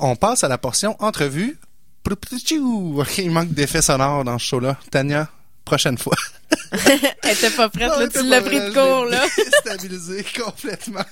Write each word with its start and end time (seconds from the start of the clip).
On 0.00 0.16
passe 0.16 0.44
à 0.44 0.48
la 0.48 0.58
portion 0.58 0.96
entrevue. 1.02 1.58
Il 3.18 3.30
manque 3.30 3.52
d'effets 3.52 3.82
sonores 3.82 4.24
dans 4.24 4.38
ce 4.38 4.46
show-là. 4.46 4.76
Tania, 4.90 5.28
prochaine 5.64 5.98
fois. 5.98 6.16
Elle 7.22 7.32
était 7.32 7.50
pas 7.50 7.68
prête, 7.68 7.88
là, 7.88 8.06
tu 8.08 8.22
l'as 8.22 8.40
pris 8.40 8.60
de 8.60 8.72
court, 8.72 9.06
là. 9.06 9.24
Stabilisé 9.60 10.24
complètement. 10.44 11.04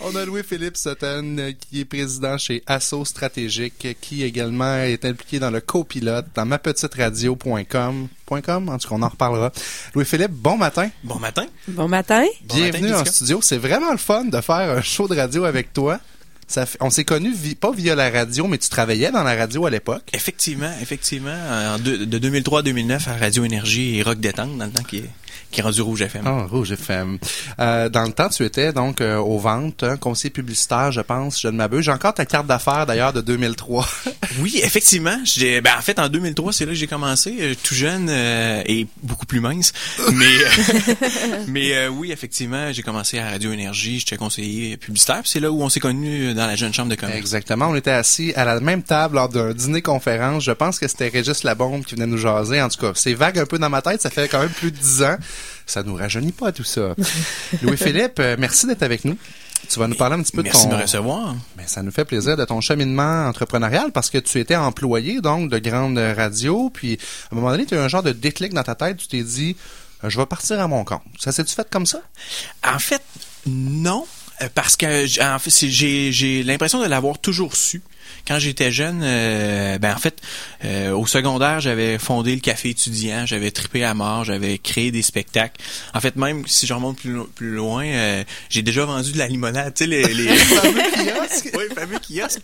On 0.00 0.16
a 0.16 0.24
Louis-Philippe 0.24 0.76
Sutton, 0.76 1.54
qui 1.60 1.80
est 1.80 1.84
président 1.84 2.38
chez 2.38 2.62
Asso 2.66 3.04
Stratégique, 3.04 3.98
qui 4.00 4.22
également 4.22 4.76
est 4.76 5.04
impliqué 5.04 5.38
dans 5.38 5.50
le 5.50 5.60
copilote, 5.60 6.26
dans 6.34 6.46
mapetiteradio.com. 6.46 8.08
.com, 8.26 8.68
en 8.70 8.78
tout 8.78 8.88
cas, 8.88 8.94
on 8.94 9.02
en 9.02 9.08
reparlera. 9.08 9.52
Louis-Philippe, 9.94 10.30
bon 10.30 10.56
matin. 10.56 10.88
Bon 11.02 11.18
matin. 11.18 11.44
Bon 11.68 11.88
matin. 11.88 12.24
Bienvenue 12.42 12.94
en 12.94 13.04
studio. 13.04 13.40
C'est 13.42 13.58
vraiment 13.58 13.92
le 13.92 13.98
fun 13.98 14.24
de 14.24 14.40
faire 14.40 14.78
un 14.78 14.80
show 14.80 15.06
de 15.08 15.14
radio 15.14 15.44
avec 15.44 15.74
toi. 15.74 16.00
On 16.80 16.90
s'est 16.90 17.04
connus 17.04 17.34
pas 17.60 17.72
via 17.72 17.94
la 17.94 18.10
radio, 18.10 18.46
mais 18.46 18.58
tu 18.58 18.68
travaillais 18.68 19.10
dans 19.10 19.22
la 19.22 19.34
radio 19.34 19.66
à 19.66 19.70
l'époque. 19.70 20.04
Effectivement, 20.12 20.70
effectivement. 20.80 21.36
En 21.74 21.78
de, 21.78 22.04
de 22.04 22.18
2003 22.18 22.60
à 22.60 22.62
2009 22.62 23.08
à 23.08 23.16
Radio 23.16 23.44
Énergie 23.44 23.98
et 23.98 24.02
Rock 24.02 24.20
Détente, 24.20 24.56
dans 24.56 24.66
le 24.66 24.70
temps 24.70 24.82
qui 24.82 24.98
est 24.98 25.10
qui 25.54 25.60
est 25.60 25.62
rendu 25.62 25.80
Rouge 25.80 26.02
FM. 26.02 26.22
Ah, 26.26 26.46
Rouge 26.50 26.72
FM. 26.72 27.18
Euh, 27.60 27.88
dans 27.88 28.02
le 28.02 28.12
temps, 28.12 28.28
tu 28.28 28.44
étais 28.44 28.72
donc 28.72 29.00
euh, 29.00 29.16
aux 29.16 29.38
ventes, 29.38 29.84
hein, 29.84 29.96
conseiller 29.96 30.30
publicitaire, 30.30 30.90
je 30.90 31.00
pense, 31.00 31.40
je 31.40 31.48
ne 31.48 31.56
m'abuse. 31.56 31.84
J'ai 31.84 31.92
encore 31.92 32.12
ta 32.12 32.26
carte 32.26 32.46
d'affaires 32.46 32.86
d'ailleurs 32.86 33.12
de 33.12 33.20
2003. 33.20 33.86
oui, 34.40 34.60
effectivement. 34.62 35.16
J'ai, 35.24 35.60
ben, 35.60 35.72
en 35.78 35.80
fait, 35.82 35.98
en 35.98 36.08
2003, 36.08 36.52
c'est 36.52 36.66
là 36.66 36.72
que 36.72 36.78
j'ai 36.78 36.88
commencé, 36.88 37.36
euh, 37.40 37.54
tout 37.62 37.74
jeune 37.74 38.08
euh, 38.10 38.62
et 38.66 38.86
beaucoup 39.02 39.26
plus 39.26 39.40
mince. 39.40 39.72
Mais, 40.12 40.26
mais 41.46 41.88
oui, 41.88 42.10
effectivement, 42.10 42.72
j'ai 42.72 42.82
commencé 42.82 43.18
à 43.18 43.30
Radio 43.30 43.52
Énergie. 43.52 44.00
J'étais 44.00 44.16
conseiller 44.16 44.76
publicitaire. 44.76 45.22
C'est 45.24 45.40
là 45.40 45.50
où 45.52 45.62
on 45.62 45.68
s'est 45.68 45.80
connus 45.80 46.34
dans 46.34 46.46
la 46.46 46.56
jeune 46.56 46.74
chambre 46.74 46.90
de 46.90 46.96
commerce. 46.96 47.18
Exactement. 47.18 47.68
On 47.68 47.76
était 47.76 47.90
assis 47.92 48.32
à 48.34 48.44
la 48.44 48.58
même 48.58 48.82
table 48.82 49.14
lors 49.14 49.28
d'un 49.28 49.52
dîner-conférence. 49.52 50.42
Je 50.42 50.52
pense 50.52 50.80
que 50.80 50.88
c'était 50.88 51.08
Régis 51.08 51.44
Labombe 51.44 51.84
qui 51.84 51.94
venait 51.94 52.06
nous 52.06 52.18
jaser. 52.18 52.60
En 52.60 52.68
tout 52.68 52.80
cas, 52.80 52.92
c'est 52.96 53.14
vague 53.14 53.38
un 53.38 53.46
peu 53.46 53.58
dans 53.58 53.70
ma 53.70 53.82
tête. 53.82 54.02
Ça 54.02 54.10
fait 54.10 54.28
quand 54.28 54.40
même 54.40 54.50
plus 54.50 54.72
de 54.72 54.76
dix 54.76 55.02
ans 55.04 55.16
ça 55.66 55.82
nous 55.82 55.94
rajeunit 55.94 56.32
pas 56.32 56.52
tout 56.52 56.64
ça. 56.64 56.94
Louis-Philippe, 57.62 58.18
euh, 58.18 58.36
merci 58.38 58.66
d'être 58.66 58.82
avec 58.82 59.04
nous. 59.04 59.16
Tu 59.68 59.78
vas 59.78 59.88
nous 59.88 59.94
parler 59.94 60.16
un 60.16 60.22
petit 60.22 60.32
peu 60.32 60.42
de 60.42 60.48
ton... 60.50 60.58
Merci 60.58 60.68
de 60.68 60.74
me 60.74 60.82
recevoir. 60.82 61.34
Ben, 61.56 61.66
ça 61.66 61.82
nous 61.82 61.90
fait 61.90 62.04
plaisir 62.04 62.36
de 62.36 62.44
ton 62.44 62.60
cheminement 62.60 63.26
entrepreneurial 63.26 63.92
parce 63.92 64.10
que 64.10 64.18
tu 64.18 64.38
étais 64.38 64.56
employé 64.56 65.20
donc 65.20 65.50
de 65.50 65.58
grande 65.58 65.98
radio, 65.98 66.70
puis 66.72 66.98
à 67.30 67.34
un 67.34 67.36
moment 67.36 67.50
donné, 67.50 67.64
tu 67.64 67.74
as 67.74 67.78
eu 67.78 67.80
un 67.80 67.88
genre 67.88 68.02
de 68.02 68.12
déclic 68.12 68.52
dans 68.52 68.62
ta 68.62 68.74
tête, 68.74 68.98
tu 68.98 69.08
t'es 69.08 69.22
dit 69.22 69.56
euh, 70.04 70.10
je 70.10 70.18
vais 70.18 70.26
partir 70.26 70.60
à 70.60 70.68
mon 70.68 70.84
compte. 70.84 71.02
Ça 71.18 71.32
s'est-tu 71.32 71.54
fait 71.54 71.68
comme 71.68 71.86
ça? 71.86 72.00
En 72.66 72.78
fait, 72.78 73.02
non. 73.46 74.06
Euh, 74.42 74.48
parce 74.54 74.76
que 74.76 75.34
en 75.34 75.38
fait, 75.38 75.68
j'ai 75.68 76.42
l'impression 76.42 76.80
de 76.82 76.86
l'avoir 76.86 77.18
toujours 77.18 77.56
su 77.56 77.82
quand 78.26 78.38
j'étais 78.38 78.72
jeune, 78.72 79.00
euh, 79.02 79.78
ben 79.78 79.94
en 79.94 79.98
fait, 79.98 80.20
euh, 80.64 80.92
au 80.92 81.06
secondaire, 81.06 81.60
j'avais 81.60 81.98
fondé 81.98 82.34
le 82.34 82.40
café 82.40 82.70
étudiant, 82.70 83.26
j'avais 83.26 83.50
trippé 83.50 83.84
à 83.84 83.94
mort, 83.94 84.24
j'avais 84.24 84.58
créé 84.58 84.90
des 84.90 85.02
spectacles. 85.02 85.60
En 85.92 86.00
fait, 86.00 86.16
même 86.16 86.46
si 86.46 86.66
je 86.66 86.74
remonte 86.74 86.98
plus, 86.98 87.24
plus 87.34 87.50
loin, 87.50 87.84
euh, 87.84 88.24
j'ai 88.48 88.62
déjà 88.62 88.84
vendu 88.84 89.12
de 89.12 89.18
la 89.18 89.26
limonade, 89.26 89.74
tu 89.74 89.84
sais, 89.84 89.86
les, 89.90 90.02
les... 90.14 90.28
fameux 90.36 90.82
kiosques. 90.92 91.50
oui, 91.54 91.64
fameux 91.74 91.98
kiosques. 91.98 92.40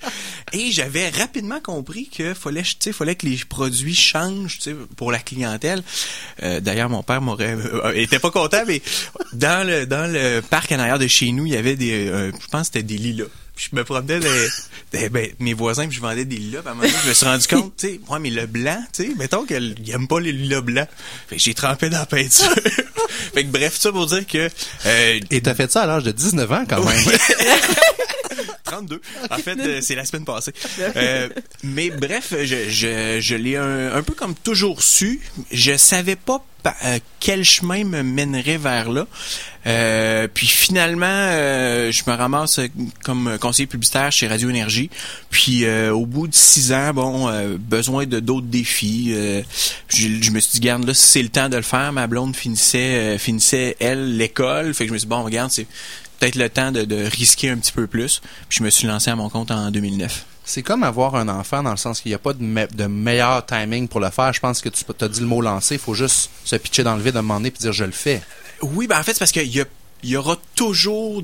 Et 0.52 0.70
j'avais 0.70 1.08
rapidement 1.08 1.60
compris 1.60 2.08
que 2.08 2.34
fallait, 2.34 2.62
tu 2.62 2.76
sais, 2.80 2.92
fallait 2.92 3.14
que 3.14 3.26
les 3.26 3.38
produits 3.48 3.94
changent, 3.94 4.58
tu 4.58 4.70
sais, 4.70 4.76
pour 4.96 5.12
la 5.12 5.18
clientèle. 5.18 5.82
D'ailleurs, 6.40 6.88
mon 6.88 7.02
père 7.02 7.20
m'aurait, 7.20 7.56
était 7.94 8.18
pas 8.18 8.30
content, 8.30 8.62
mais 8.66 8.82
dans 9.32 9.66
le 9.66 9.86
dans 9.86 10.10
le 10.10 10.40
parc 10.40 10.72
en 10.72 10.78
arrière 10.78 10.98
de 10.98 11.06
chez 11.06 11.32
nous, 11.32 11.46
il 11.46 11.52
y 11.52 11.56
avait 11.56 11.76
des, 11.76 12.06
je 12.06 12.46
pense, 12.50 12.68
que 12.68 12.78
c'était 12.78 12.82
des 12.82 12.98
lilas 12.98 13.26
je 13.60 13.76
me 13.76 13.84
promenais 13.84 14.20
ben, 14.92 15.28
mes 15.38 15.54
voisins 15.54 15.86
puis 15.86 15.96
je 15.96 16.00
vendais 16.00 16.24
des 16.24 16.36
lilas. 16.36 16.60
à 16.64 16.70
un 16.70 16.74
moment 16.74 16.82
donné, 16.86 16.94
je 17.04 17.08
me 17.08 17.14
suis 17.14 17.26
rendu 17.26 17.46
compte, 17.46 17.76
tu 17.76 17.88
sais, 17.88 18.00
moi, 18.08 18.18
mais 18.18 18.30
le 18.30 18.46
blanc, 18.46 18.82
tu 18.92 19.04
sais, 19.04 19.14
mettons 19.16 19.44
qu'ils 19.44 19.74
aiment 19.90 20.08
pas 20.08 20.20
les 20.20 20.32
lilas 20.32 20.62
blancs. 20.62 20.88
Fait 21.28 21.36
que 21.36 21.42
j'ai 21.42 21.54
trempé 21.54 21.90
dans 21.90 21.98
la 21.98 22.06
peinture. 22.06 22.54
fait 23.34 23.44
que 23.44 23.50
bref, 23.50 23.78
ça 23.78 23.92
pour 23.92 24.06
dire 24.06 24.26
que... 24.26 24.48
Euh, 24.86 25.20
Et 25.30 25.42
t'as 25.42 25.54
fait 25.54 25.70
ça 25.70 25.82
à 25.82 25.86
l'âge 25.86 26.04
de 26.04 26.12
19 26.12 26.52
ans, 26.52 26.64
quand 26.68 26.82
même. 26.84 27.04
32. 28.70 29.00
En 29.30 29.38
fait, 29.38 29.58
euh, 29.58 29.80
c'est 29.82 29.94
la 29.94 30.04
semaine 30.04 30.24
passée. 30.24 30.52
Euh, 30.96 31.28
mais 31.62 31.90
bref, 31.90 32.34
je, 32.42 32.68
je, 32.68 33.18
je 33.20 33.34
l'ai 33.34 33.56
un, 33.56 33.94
un, 33.94 34.02
peu 34.02 34.14
comme 34.14 34.34
toujours 34.34 34.82
su. 34.82 35.20
Je 35.52 35.76
savais 35.76 36.16
pas 36.16 36.44
euh, 36.84 36.98
quel 37.20 37.44
chemin 37.44 37.84
me 37.84 38.02
mènerait 38.02 38.56
vers 38.56 38.90
là. 38.90 39.06
Euh, 39.66 40.26
puis 40.32 40.46
finalement, 40.46 41.06
euh, 41.06 41.92
je 41.92 42.02
me 42.06 42.14
ramasse 42.14 42.60
comme 43.04 43.36
conseiller 43.38 43.66
publicitaire 43.66 44.10
chez 44.10 44.26
Radio 44.26 44.48
Énergie. 44.48 44.90
Puis 45.28 45.66
au 45.90 46.06
bout 46.06 46.28
de 46.28 46.34
six 46.34 46.72
ans, 46.72 46.92
bon, 46.94 47.30
besoin 47.58 48.06
de 48.06 48.20
d'autres 48.20 48.46
défis. 48.46 49.14
Je, 49.88 50.08
je, 50.20 50.30
me 50.30 50.40
suis 50.40 50.52
dit, 50.52 50.60
garde 50.60 50.84
là, 50.84 50.94
c'est 50.94 51.22
le 51.22 51.28
temps 51.28 51.48
de 51.48 51.56
le 51.56 51.62
faire. 51.62 51.92
Ma 51.92 52.06
blonde 52.06 52.34
finissait, 52.34 53.18
finissait 53.18 53.76
elle 53.80 54.16
l'école. 54.16 54.72
Fait 54.72 54.84
que 54.84 54.88
je 54.88 54.94
me 54.94 54.98
suis 54.98 55.06
dit, 55.06 55.10
bon, 55.10 55.22
regarde, 55.22 55.50
c'est 55.50 55.66
peut-être 56.20 56.36
le 56.36 56.48
temps 56.48 56.70
de, 56.70 56.84
de, 56.84 57.04
risquer 57.04 57.50
un 57.50 57.56
petit 57.56 57.72
peu 57.72 57.88
plus. 57.88 58.20
Puis 58.48 58.58
je 58.58 58.62
me 58.62 58.70
suis 58.70 58.86
lancé 58.86 59.10
à 59.10 59.16
mon 59.16 59.28
compte 59.28 59.50
en 59.50 59.70
2009. 59.70 60.26
C'est 60.44 60.62
comme 60.62 60.84
avoir 60.84 61.16
un 61.16 61.28
enfant 61.28 61.62
dans 61.62 61.70
le 61.70 61.76
sens 61.76 62.00
qu'il 62.00 62.10
n'y 62.10 62.14
a 62.14 62.18
pas 62.18 62.32
de, 62.32 62.42
me 62.42 62.66
de, 62.66 62.86
meilleur 62.86 63.44
timing 63.44 63.88
pour 63.88 64.00
le 64.00 64.10
faire. 64.10 64.32
Je 64.32 64.40
pense 64.40 64.60
que 64.60 64.68
tu 64.68 64.84
as 65.00 65.08
dit 65.08 65.20
le 65.20 65.26
mot 65.26 65.40
lancer. 65.40 65.76
Il 65.76 65.80
faut 65.80 65.94
juste 65.94 66.30
se 66.44 66.56
pitcher 66.56 66.82
dans 66.82 66.94
le 66.94 67.02
vide 67.02 67.16
à 67.16 67.20
un 67.20 67.22
moment 67.22 67.40
donné 67.40 67.48
et 67.48 67.52
dire 67.52 67.72
je 67.72 67.84
le 67.84 67.92
fais. 67.92 68.22
Oui, 68.62 68.86
ben 68.86 68.98
en 68.98 69.02
fait, 69.02 69.14
c'est 69.14 69.20
parce 69.20 69.32
qu'il 69.32 69.46
y, 69.46 69.64
y 70.04 70.16
aura 70.16 70.36
toujours 70.54 71.22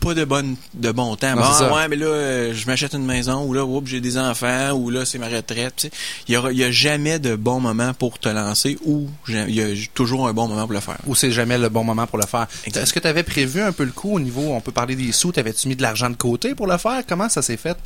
pas 0.00 0.14
de 0.14 0.24
bonne 0.24 0.56
de 0.74 0.90
bon 0.90 1.14
temps. 1.16 1.34
bon, 1.36 1.74
ouais, 1.74 1.88
mais 1.88 1.96
là, 1.96 2.06
euh, 2.06 2.54
je 2.54 2.66
m'achète 2.66 2.94
une 2.94 3.06
maison, 3.06 3.44
ou 3.44 3.52
là, 3.52 3.64
j'ai 3.84 4.00
des 4.00 4.18
enfants, 4.18 4.72
ou 4.72 4.90
là, 4.90 5.04
c'est 5.04 5.18
ma 5.18 5.28
retraite. 5.28 5.90
Il 6.26 6.34
y 6.34 6.36
aura, 6.36 6.52
il 6.52 6.58
y 6.58 6.64
a 6.64 6.70
jamais 6.70 7.18
de 7.18 7.36
bon 7.36 7.60
moment 7.60 7.94
pour 7.94 8.18
te 8.18 8.28
lancer, 8.28 8.78
ou 8.84 9.08
il 9.28 9.54
y 9.54 9.62
a 9.62 9.66
toujours 9.94 10.26
un 10.26 10.32
bon 10.32 10.48
moment 10.48 10.64
pour 10.64 10.74
le 10.74 10.80
faire. 10.80 10.98
Ou 11.06 11.14
c'est 11.14 11.30
jamais 11.30 11.56
le 11.56 11.68
bon 11.68 11.84
moment 11.84 12.06
pour 12.06 12.18
le 12.18 12.26
faire. 12.26 12.48
Est-ce 12.66 12.92
que 12.92 12.98
tu 12.98 13.06
avais 13.06 13.22
prévu 13.22 13.60
un 13.60 13.72
peu 13.72 13.84
le 13.84 13.92
coup 13.92 14.14
au 14.14 14.20
niveau, 14.20 14.42
on 14.52 14.60
peut 14.60 14.72
parler 14.72 14.96
des 14.96 15.12
sous, 15.12 15.32
t'avais-tu 15.32 15.68
mis 15.68 15.76
de 15.76 15.82
l'argent 15.82 16.10
de 16.10 16.16
côté 16.16 16.54
pour 16.54 16.66
le 16.66 16.78
faire? 16.78 17.02
Comment 17.06 17.28
ça 17.28 17.42
s'est 17.42 17.56
fait? 17.56 17.76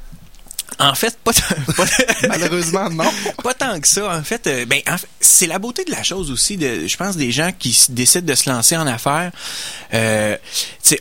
En 0.78 0.94
fait, 0.94 1.16
pas, 1.18 1.32
malheureusement 2.28 2.90
non. 2.90 3.10
Pas 3.42 3.54
tant 3.54 3.80
que 3.80 3.88
ça. 3.88 4.14
En 4.14 4.22
fait, 4.22 4.46
euh, 4.46 4.66
ben, 4.66 4.80
c'est 5.20 5.46
la 5.46 5.58
beauté 5.58 5.84
de 5.84 5.90
la 5.90 6.02
chose 6.02 6.30
aussi. 6.30 6.56
De, 6.56 6.86
je 6.86 6.96
pense 6.96 7.16
des 7.16 7.32
gens 7.32 7.50
qui 7.56 7.76
décident 7.90 8.26
de 8.26 8.34
se 8.34 8.50
lancer 8.50 8.76
en 8.76 8.86
affaires. 8.86 9.32
Euh, 9.94 10.36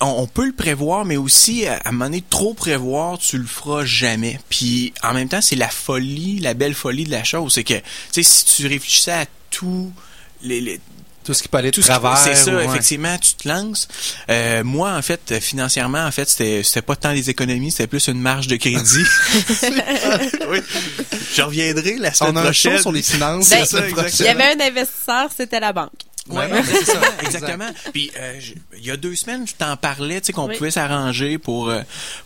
on, 0.02 0.06
on, 0.08 0.28
peut 0.28 0.46
le 0.46 0.54
prévoir, 0.54 1.04
mais 1.06 1.18
aussi 1.18 1.66
à, 1.68 1.80
un 1.86 1.92
moment 1.92 2.06
donné, 2.06 2.24
trop 2.30 2.54
prévoir, 2.54 3.18
tu 3.18 3.38
le 3.38 3.46
feras 3.46 3.86
jamais. 3.86 4.40
Puis 4.50 4.94
en 5.04 5.14
même 5.14 5.28
temps, 5.28 5.42
c'est 5.42 5.56
la 5.56 5.70
folie, 5.70 6.40
la 6.40 6.54
belle 6.54 6.76
folie 6.76 7.04
de 7.04 7.12
la 7.12 7.24
chose, 7.24 7.54
c'est 7.54 7.64
que, 7.64 7.74
tu 7.74 7.84
sais, 8.12 8.24
si 8.24 8.46
tu 8.46 8.68
réfléchissais 8.68 9.12
à 9.12 9.26
tout 9.50 9.92
les, 10.42 10.62
les 10.62 10.80
tout 11.26 11.34
ce 11.34 11.42
qui 11.42 11.50
peut 11.50 11.58
aller 11.58 11.72
de 11.72 11.82
travers. 11.82 12.18
C'est 12.18 12.36
ça, 12.36 12.64
effectivement, 12.64 13.18
tu 13.18 13.34
te 13.34 13.48
lances. 13.48 13.88
Euh, 14.30 14.64
moi, 14.64 14.92
en 14.94 15.02
fait, 15.02 15.40
financièrement, 15.40 16.06
en 16.06 16.12
fait, 16.12 16.30
c'était, 16.30 16.64
c'était 16.64 16.82
pas 16.82 16.96
tant 16.96 17.12
les 17.12 17.30
économies, 17.30 17.72
c'était 17.72 17.88
plus 17.88 18.08
une 18.08 18.22
marge 18.22 18.48
de 18.48 18.56
crédit. 18.56 19.04
oui. 20.50 20.60
Je 21.34 21.42
reviendrai 21.42 21.98
la 21.98 22.14
semaine 22.14 22.34
On 22.34 22.38
a 22.38 22.44
prochaine. 22.44 22.74
Un 22.74 22.76
show 22.78 22.82
sur 22.82 22.92
les 22.92 23.02
finances. 23.02 23.50
Ben, 23.50 23.66
il 24.20 24.26
y 24.26 24.28
avait 24.28 24.54
un 24.56 24.60
investisseur, 24.60 25.30
c'était 25.36 25.60
la 25.60 25.74
banque. 25.74 25.92
Ouais, 26.28 26.50
c'est 26.66 26.86
ça, 26.86 27.02
exactement. 27.22 27.70
Puis 27.94 28.12
euh, 28.18 28.40
il 28.78 28.84
y 28.84 28.90
a 28.90 28.98
deux 28.98 29.14
semaines, 29.14 29.46
je 29.48 29.54
t'en 29.54 29.78
parlais, 29.78 30.20
tu 30.22 30.28
sais 30.28 30.34
qu'on 30.34 30.48
pouvait 30.48 30.72
s'arranger 30.72 31.38
pour 31.38 31.70
euh, 31.70 31.82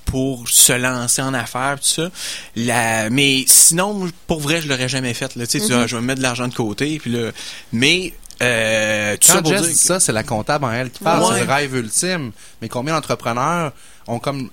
pour 0.06 0.48
se 0.48 0.72
lancer 0.72 1.22
en 1.22 1.34
affaires 1.34 1.80
tout 1.82 1.88
ça. 1.88 2.10
La, 2.56 3.10
mais 3.10 3.44
sinon, 3.46 4.10
pour 4.26 4.40
vrai, 4.40 4.62
je 4.62 4.70
l'aurais 4.70 4.88
jamais 4.88 5.14
fait. 5.14 5.36
Là, 5.36 5.46
tu 5.46 5.60
sais, 5.60 5.66
mm-hmm. 5.66 5.88
je 5.88 5.96
vais 5.98 6.02
mettre 6.02 6.20
de 6.20 6.24
l'argent 6.24 6.48
de 6.48 6.54
côté, 6.54 6.98
puis 6.98 7.12
là, 7.12 7.32
mais 7.74 8.14
euh, 8.42 9.18
tout 9.18 9.28
Quand 9.32 9.46
ça 9.46 9.58
Jess 9.58 9.68
dit 9.68 9.76
ça, 9.76 10.00
c'est 10.00 10.14
la 10.14 10.24
comptable 10.24 10.66
en 10.66 10.72
elle 10.72 10.90
qui 10.92 11.04
parle, 11.04 11.34
c'est 11.34 11.46
le 11.46 11.52
rêve 11.52 11.76
ultime. 11.76 12.32
Mais 12.62 12.70
combien 12.70 12.94
d'entrepreneurs 12.94 13.74
ont 14.08 14.20
comme 14.20 14.50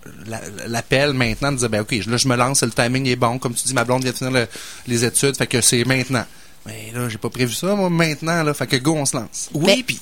l'appel 0.66 1.12
maintenant 1.12 1.52
de 1.52 1.56
dire, 1.56 1.70
ben 1.70 1.80
ok, 1.80 1.92
là 2.06 2.16
je 2.16 2.28
me 2.28 2.36
lance, 2.36 2.62
le 2.62 2.70
timing 2.70 3.06
est 3.06 3.16
bon, 3.16 3.38
comme 3.38 3.54
tu 3.54 3.64
dis, 3.64 3.74
ma 3.74 3.84
blonde 3.84 4.02
vient 4.02 4.12
de 4.12 4.16
finir 4.16 4.46
les 4.86 5.04
études, 5.04 5.36
fait 5.36 5.46
que 5.46 5.60
c'est 5.60 5.84
maintenant. 5.84 6.24
Mais 6.66 6.90
là, 6.92 7.08
j'ai 7.08 7.18
pas 7.18 7.30
prévu 7.30 7.52
ça, 7.54 7.74
moi, 7.74 7.88
maintenant, 7.90 8.42
là. 8.42 8.52
Fait 8.52 8.66
que 8.66 8.76
go, 8.76 8.94
on 8.96 9.06
se 9.06 9.16
lance. 9.16 9.50
Oui, 9.54 9.84
puis, 9.84 10.00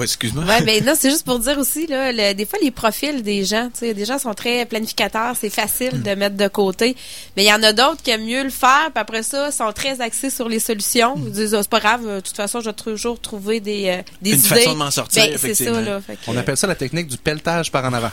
excuse-moi. 0.00 0.44
Ouais, 0.44 0.60
mais 0.62 0.80
non, 0.84 0.94
c'est 0.98 1.10
juste 1.10 1.24
pour 1.24 1.38
dire 1.38 1.58
aussi, 1.58 1.86
là, 1.86 2.34
des 2.34 2.44
fois, 2.44 2.58
les 2.60 2.72
profils 2.72 3.22
des 3.22 3.44
gens, 3.44 3.68
tu 3.72 3.80
sais, 3.80 3.94
des 3.94 4.04
gens 4.04 4.18
sont 4.18 4.34
très 4.34 4.66
planificateurs, 4.66 5.36
c'est 5.40 5.50
facile 5.50 6.02
de 6.02 6.14
mettre 6.14 6.36
de 6.36 6.48
côté. 6.48 6.96
Mais 7.36 7.44
il 7.44 7.48
y 7.48 7.52
en 7.52 7.62
a 7.62 7.72
d'autres 7.72 8.02
qui 8.02 8.10
aiment 8.10 8.26
mieux 8.26 8.42
le 8.42 8.50
faire, 8.50 8.90
puis 8.92 9.00
après 9.00 9.22
ça, 9.22 9.52
sont 9.52 9.72
très 9.72 10.00
axés 10.00 10.30
sur 10.30 10.48
les 10.48 10.58
solutions. 10.58 11.14
Ils 11.18 11.32
disent, 11.32 11.54
oh, 11.54 11.58
c'est 11.62 11.70
pas 11.70 11.80
grave, 11.80 12.04
de 12.06 12.20
toute 12.20 12.36
façon, 12.36 12.60
je 12.60 12.70
vais 12.70 12.74
toujours 12.74 13.20
trouver 13.20 13.60
des, 13.60 13.88
euh, 13.88 14.02
des 14.20 14.32
Une 14.32 14.38
idées. 14.38 14.48
façon 14.48 14.72
de 14.72 14.78
m'en 14.78 14.90
sortir, 14.90 15.24
ben, 15.24 15.38
c'est 15.38 15.54
ça, 15.54 15.80
là. 15.80 16.00
On 16.26 16.36
appelle 16.36 16.56
ça 16.56 16.66
la 16.66 16.74
technique 16.74 17.06
du 17.06 17.16
pelletage 17.16 17.70
par 17.70 17.84
en 17.84 17.92
avant. 17.92 18.10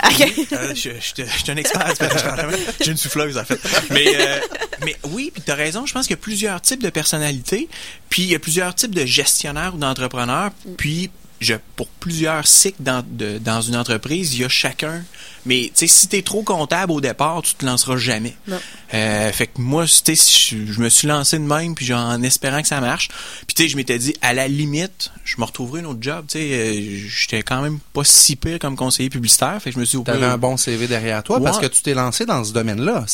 Euh, 0.51 0.73
je, 0.75 0.89
je, 0.99 1.23
suis 1.23 1.51
un 1.51 1.57
expert 1.57 1.85
J'ai 2.81 2.91
une 2.91 2.97
souffleuse, 2.97 3.37
en 3.37 3.43
fait. 3.43 3.59
Mais, 3.91 4.05
euh, 4.07 4.39
mais 4.83 4.95
oui, 5.11 5.31
puis 5.33 5.41
t'as 5.45 5.55
raison, 5.55 5.85
je 5.85 5.93
pense 5.93 6.07
qu'il 6.07 6.15
y 6.15 6.19
a 6.19 6.21
plusieurs 6.21 6.61
types 6.61 6.81
de 6.81 6.89
personnalités. 6.89 7.69
Puis 8.09 8.23
il 8.23 8.29
y 8.29 8.35
a 8.35 8.39
plusieurs 8.39 8.73
types 8.75 8.93
de 8.93 9.05
gestionnaires 9.05 9.75
ou 9.75 9.77
d'entrepreneurs. 9.77 10.51
Puis 10.77 11.09
je, 11.39 11.55
pour 11.75 11.87
plusieurs 11.87 12.47
cycles 12.47 12.81
dans, 12.81 13.03
de, 13.07 13.37
dans 13.37 13.61
une 13.61 13.75
entreprise, 13.75 14.33
il 14.33 14.41
y 14.41 14.43
a 14.43 14.49
chacun. 14.49 15.03
Mais 15.45 15.65
tu 15.67 15.71
sais, 15.75 15.87
si 15.87 16.07
t'es 16.07 16.21
trop 16.21 16.43
comptable 16.43 16.91
au 16.91 16.99
départ, 17.01 17.41
tu 17.41 17.55
te 17.55 17.65
lanceras 17.65 17.97
jamais. 17.97 18.35
Euh, 18.93 19.31
fait 19.31 19.47
que 19.47 19.61
moi, 19.61 19.85
tu 19.85 20.15
sais, 20.15 20.15
je, 20.15 20.71
je 20.71 20.79
me 20.81 20.89
suis 20.89 21.07
lancé 21.07 21.39
de 21.39 21.43
même, 21.43 21.75
puis 21.75 21.93
en 21.93 22.21
espérant 22.23 22.61
que 22.61 22.67
ça 22.67 22.81
marche. 22.81 23.07
Puis 23.47 23.55
tu 23.55 23.63
sais, 23.63 23.69
je 23.69 23.77
m'étais 23.77 23.97
dit, 23.97 24.15
à 24.21 24.33
la 24.33 24.47
limite, 24.47 25.11
je 25.23 25.35
me 25.37 25.45
retrouverai 25.45 25.81
un 25.81 25.85
autre 25.85 26.01
job. 26.01 26.25
Tu 26.27 26.39
sais, 26.39 26.49
euh, 26.51 27.07
j'étais 27.07 27.41
quand 27.41 27.61
même 27.61 27.79
pas 27.93 28.03
si 28.03 28.35
pire 28.35 28.59
comme 28.59 28.75
conseiller 28.75 29.09
publicitaire. 29.09 29.57
Fait 29.61 29.69
que 29.69 29.75
je 29.75 29.79
me 29.79 29.85
suis 29.85 29.97
dit, 29.97 30.03
T'avais 30.03 30.25
un 30.25 30.37
bon 30.37 30.57
CV 30.57 30.87
derrière 30.87 31.23
toi 31.23 31.41
parce 31.41 31.59
que 31.59 31.67
tu 31.67 31.81
t'es 31.81 31.93
lancé 31.93 32.25
dans 32.25 32.43
ce 32.43 32.51
domaine-là. 32.51 33.05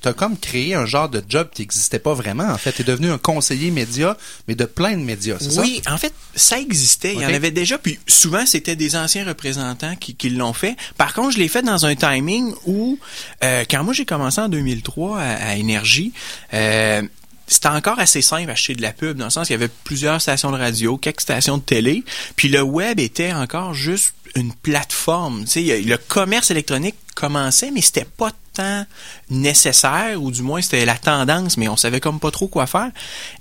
T'as 0.00 0.12
comme 0.12 0.38
créé 0.38 0.74
un 0.74 0.86
genre 0.86 1.08
de 1.08 1.22
job 1.28 1.48
qui 1.52 1.62
n'existait 1.62 1.98
pas 1.98 2.14
vraiment. 2.14 2.48
En 2.48 2.58
fait, 2.58 2.72
t'es 2.72 2.84
devenu 2.84 3.10
un 3.10 3.18
conseiller 3.18 3.70
média, 3.70 4.16
mais 4.46 4.54
de 4.54 4.64
plein 4.66 4.92
de 4.92 5.02
médias, 5.02 5.36
c'est 5.40 5.50
ça? 5.50 5.62
Oui, 5.62 5.82
en 5.88 5.98
fait, 5.98 6.12
ça 6.34 6.58
existait. 6.58 7.14
Il 7.14 7.20
y 7.20 7.26
en 7.26 7.34
avait 7.34 7.50
déjà, 7.50 7.71
puis 7.78 7.98
souvent, 8.06 8.46
c'était 8.46 8.76
des 8.76 8.96
anciens 8.96 9.24
représentants 9.24 9.94
qui, 9.96 10.30
l'ont 10.30 10.52
fait. 10.52 10.76
Par 10.96 11.14
contre, 11.14 11.32
je 11.32 11.38
l'ai 11.38 11.48
fait 11.48 11.62
dans 11.62 11.86
un 11.86 11.94
timing 11.94 12.54
où, 12.66 12.98
euh, 13.44 13.64
quand 13.70 13.84
moi 13.84 13.92
j'ai 13.92 14.04
commencé 14.04 14.40
en 14.40 14.48
2003 14.48 15.18
à, 15.18 15.56
Énergie, 15.56 16.12
euh, 16.54 17.02
c'était 17.46 17.68
encore 17.68 17.98
assez 17.98 18.22
simple 18.22 18.50
acheter 18.50 18.74
de 18.74 18.82
la 18.82 18.92
pub, 18.92 19.18
dans 19.18 19.26
le 19.26 19.30
sens 19.30 19.46
qu'il 19.46 19.54
y 19.54 19.62
avait 19.62 19.72
plusieurs 19.84 20.20
stations 20.20 20.50
de 20.50 20.56
radio, 20.56 20.96
quelques 20.96 21.20
stations 21.20 21.58
de 21.58 21.62
télé, 21.62 22.04
puis 22.36 22.48
le 22.48 22.62
web 22.62 22.98
était 22.98 23.32
encore 23.32 23.74
juste 23.74 24.14
une 24.34 24.54
plateforme. 24.54 25.44
Tu 25.44 25.60
le 25.60 25.96
commerce 25.96 26.50
électronique 26.50 26.94
commençait, 27.14 27.70
mais 27.70 27.80
c'était 27.80 28.04
pas 28.04 28.30
tant 28.52 28.84
nécessaire, 29.30 30.22
ou 30.22 30.30
du 30.30 30.42
moins 30.42 30.60
c'était 30.60 30.84
la 30.84 30.96
tendance, 30.96 31.56
mais 31.56 31.68
on 31.68 31.76
savait 31.76 32.00
comme 32.00 32.20
pas 32.20 32.30
trop 32.30 32.48
quoi 32.48 32.66
faire. 32.66 32.90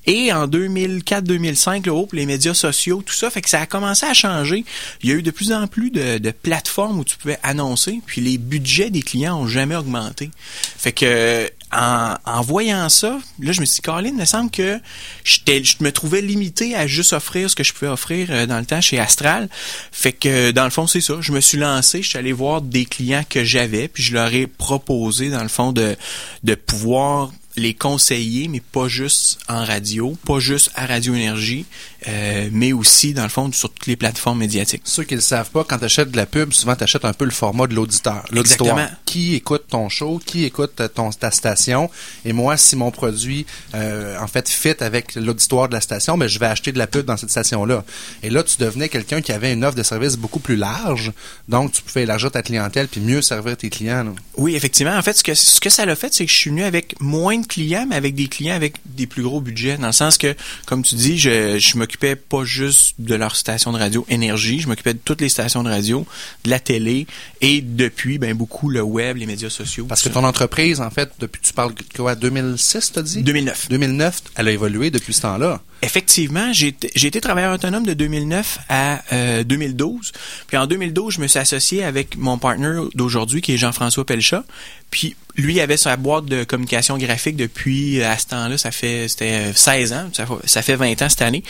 Et 0.06 0.31
en 0.31 0.47
2004-2005, 0.47 1.85
le 1.85 2.15
les 2.15 2.25
médias 2.25 2.53
sociaux, 2.53 3.01
tout 3.06 3.13
ça, 3.13 3.29
fait 3.29 3.41
que 3.41 3.50
ça 3.50 3.62
a 3.62 3.65
commencé 3.65 4.06
à 4.06 4.13
changer. 4.13 4.63
Il 5.03 5.09
y 5.09 5.13
a 5.13 5.15
eu 5.15 5.21
de 5.21 5.31
plus 5.31 5.51
en 5.51 5.68
plus 5.68 5.91
de, 5.91 6.31
plateformes 6.31 7.00
où 7.00 7.03
tu 7.03 7.18
pouvais 7.18 7.39
annoncer, 7.44 8.01
puis 8.06 8.21
les 8.21 8.38
budgets 8.38 8.89
des 8.89 9.01
clients 9.01 9.38
ont 9.38 9.47
jamais 9.47 9.75
augmenté. 9.75 10.31
Fait 10.77 10.94
que 10.94 11.50
en, 11.74 12.15
en, 12.25 12.41
voyant 12.41 12.89
ça, 12.89 13.19
là, 13.39 13.51
je 13.53 13.62
me 13.62 13.65
suis 13.65 13.75
dit, 13.75 13.81
Caroline, 13.81 14.15
il 14.15 14.19
me 14.19 14.25
semble 14.25 14.51
que 14.51 14.79
je 15.24 15.75
me 15.79 15.91
trouvais 15.91 16.21
limité 16.21 16.75
à 16.75 16.85
juste 16.85 17.13
offrir 17.13 17.50
ce 17.50 17.56
que 17.56 17.63
je 17.63 17.71
pouvais 17.74 17.89
offrir 17.89 18.27
euh, 18.29 18.45
dans 18.45 18.59
le 18.59 18.65
temps 18.65 18.81
chez 18.81 19.00
Astral. 19.00 19.47
Fait 19.91 20.12
que, 20.12 20.51
dans 20.51 20.65
le 20.65 20.69
fond, 20.69 20.85
c'est 20.85 21.00
ça. 21.00 21.15
Je 21.21 21.31
me 21.31 21.39
suis 21.39 21.57
lancé, 21.57 22.01
je 22.01 22.09
suis 22.09 22.17
allé 22.17 22.33
voir 22.33 22.62
des 22.62 22.83
clients 22.85 23.24
que 23.27 23.45
j'avais, 23.45 23.60
puis 23.67 24.03
je 24.03 24.13
leur 24.13 24.33
ai 24.33 24.47
proposé, 24.47 25.29
dans 25.29 25.43
le 25.43 25.49
fond, 25.49 25.71
de, 25.71 25.95
de 26.43 26.55
pouvoir 26.55 27.31
les 27.57 27.73
conseiller, 27.73 28.47
mais 28.47 28.61
pas 28.61 28.87
juste 28.87 29.39
en 29.49 29.63
radio, 29.65 30.17
pas 30.25 30.39
juste 30.39 30.71
à 30.75 30.85
Radio 30.85 31.13
Énergie, 31.13 31.65
euh, 32.07 32.50
mais 32.51 32.74
aussi, 32.74 33.13
dans 33.13 33.24
le 33.24 33.30
fond, 33.30 33.51
sur 33.51 33.71
toutes 33.71 33.88
les 33.88 33.95
plateformes 33.95 34.39
médiatiques. 34.39 34.81
Ceux 34.86 35.03
qui 35.03 35.13
ne 35.13 35.19
le 35.19 35.24
savent 35.24 35.51
pas, 35.51 35.63
quand 35.63 35.77
tu 35.77 35.86
achètes 35.86 36.12
de 36.12 36.18
la 36.18 36.25
pub, 36.25 36.51
souvent 36.51 36.75
tu 36.75 36.83
achètes 36.83 37.06
un 37.06 37.13
peu 37.13 37.25
le 37.25 37.31
format 37.31 37.68
de 37.68 37.75
l'auditeur. 37.75 38.25
L'auditoire. 38.31 38.89
Qui 39.06 39.36
écoute 39.36 39.65
ton 39.69 39.89
show, 39.89 40.19
qui 40.25 40.45
écoute 40.45 40.81
ton, 40.95 41.12
ta 41.12 41.31
station? 41.31 41.89
Et 42.25 42.33
moi, 42.33 42.57
si 42.57 42.75
mon 42.75 42.92
produit, 42.92 43.45
euh, 43.75 44.18
en 44.19 44.27
fait, 44.27 44.50
fit 44.50 44.75
avec 44.80 45.15
l'auditoire 45.15 45.68
de 45.68 45.74
la 45.74 45.81
station, 45.81 46.18
ben, 46.18 46.27
je 46.27 46.39
vais 46.39 46.48
acheter 46.48 46.71
de 46.71 46.77
la 46.77 46.88
pub 46.88 47.06
dans 47.06 47.18
cette 47.18 47.30
station-là. 47.30 47.83
Et 48.24 48.30
là, 48.30 48.44
tu 48.44 48.57
devenais 48.57 48.89
quelqu'un 48.89 49.21
qui 49.21 49.31
avait 49.31 49.53
une 49.53 49.63
offre 49.63 49.75
de 49.75 49.83
service 49.83 50.18
beaucoup 50.18 50.39
plus 50.39 50.56
large. 50.56 51.12
Donc, 51.50 51.71
tu 51.71 51.81
pouvais 51.81 52.03
élargir 52.03 52.31
ta 52.31 52.42
clientèle 52.42 52.88
puis 52.88 53.01
mieux 53.01 53.21
servir 53.21 53.57
tes 53.57 53.69
clients. 53.69 54.13
Oui, 54.38 54.56
effectivement. 54.56 54.95
En 54.95 55.01
fait, 55.01 55.13
ce 55.13 55.24
que, 55.24 55.33
ce 55.33 55.59
que 55.59 55.69
ça 55.69 55.86
l'a 55.86 55.95
fait, 55.95 56.13
c'est 56.13 56.25
que 56.25 56.31
je 56.31 56.38
suis 56.38 56.50
venu 56.50 56.63
avec 56.63 57.00
moins 57.00 57.38
de 57.38 57.45
clients, 57.45 57.86
mais 57.88 57.95
avec 57.95 58.15
des 58.15 58.27
clients 58.27 58.56
avec 58.56 58.75
des 58.86 59.07
plus 59.07 59.24
gros 59.24 59.42
budgets. 59.42 59.77
Dans 59.77 59.88
le 59.88 59.94
sens 59.94 60.18
que, 60.18 60.36
comme 60.65 60.83
tu 60.83 60.95
dis, 60.95 61.19
je, 61.19 61.57
je 61.59 61.77
m'occupais 61.91 62.15
pas 62.15 62.45
juste 62.45 62.95
de 62.99 63.15
leur 63.15 63.35
station 63.35 63.73
de 63.73 63.77
radio 63.77 64.05
énergie, 64.07 64.59
je 64.59 64.67
m'occupais 64.67 64.93
de 64.93 64.99
toutes 65.03 65.19
les 65.19 65.27
stations 65.27 65.61
de 65.61 65.69
radio, 65.69 66.05
de 66.45 66.49
la 66.49 66.59
télé 66.59 67.05
et 67.41 67.61
depuis, 67.61 68.17
ben 68.17 68.33
beaucoup 68.33 68.69
le 68.69 68.81
web, 68.81 69.17
les 69.17 69.25
médias 69.25 69.49
sociaux. 69.49 69.85
Parce 69.85 70.01
que 70.01 70.09
ton 70.09 70.23
entreprise, 70.23 70.79
en 70.79 70.89
fait, 70.89 71.11
depuis 71.19 71.41
tu 71.41 71.51
parles 71.51 71.73
quoi, 71.95 72.15
2006, 72.15 72.93
t'as 72.93 73.01
dit? 73.01 73.23
2009. 73.23 73.67
2009, 73.69 74.21
elle 74.35 74.47
a 74.47 74.51
évolué 74.51 74.89
depuis 74.89 75.13
ce 75.13 75.21
temps-là. 75.21 75.61
Effectivement, 75.83 76.53
j'ai 76.53 76.67
été 76.95 77.21
travailleur 77.21 77.53
autonome 77.53 77.85
de 77.85 77.93
2009 77.93 78.59
à 78.69 79.01
2012. 79.43 80.11
Euh, 80.13 80.19
puis 80.47 80.57
en 80.57 80.67
2012, 80.67 81.15
je 81.15 81.21
me 81.21 81.27
suis 81.27 81.39
associé 81.39 81.83
avec 81.83 82.17
mon 82.17 82.37
partner 82.37 82.81
d'aujourd'hui, 82.93 83.41
qui 83.41 83.53
est 83.53 83.57
Jean-François 83.57 84.05
Pelchat. 84.05 84.43
Puis 84.91 85.15
lui 85.35 85.59
avait 85.59 85.77
sa 85.77 85.97
boîte 85.97 86.25
de 86.25 86.43
communication 86.43 86.97
graphique 86.97 87.35
depuis 87.35 88.03
à 88.03 88.17
ce 88.17 88.27
temps-là, 88.27 88.57
ça 88.57 88.71
fait 88.71 89.07
c'était 89.07 89.53
16 89.53 89.93
ans, 89.93 90.09
ça, 90.45 90.61
fait 90.61 90.75
20 90.75 91.01
ans 91.01 91.09
cette 91.09 91.21
année. 91.21 91.43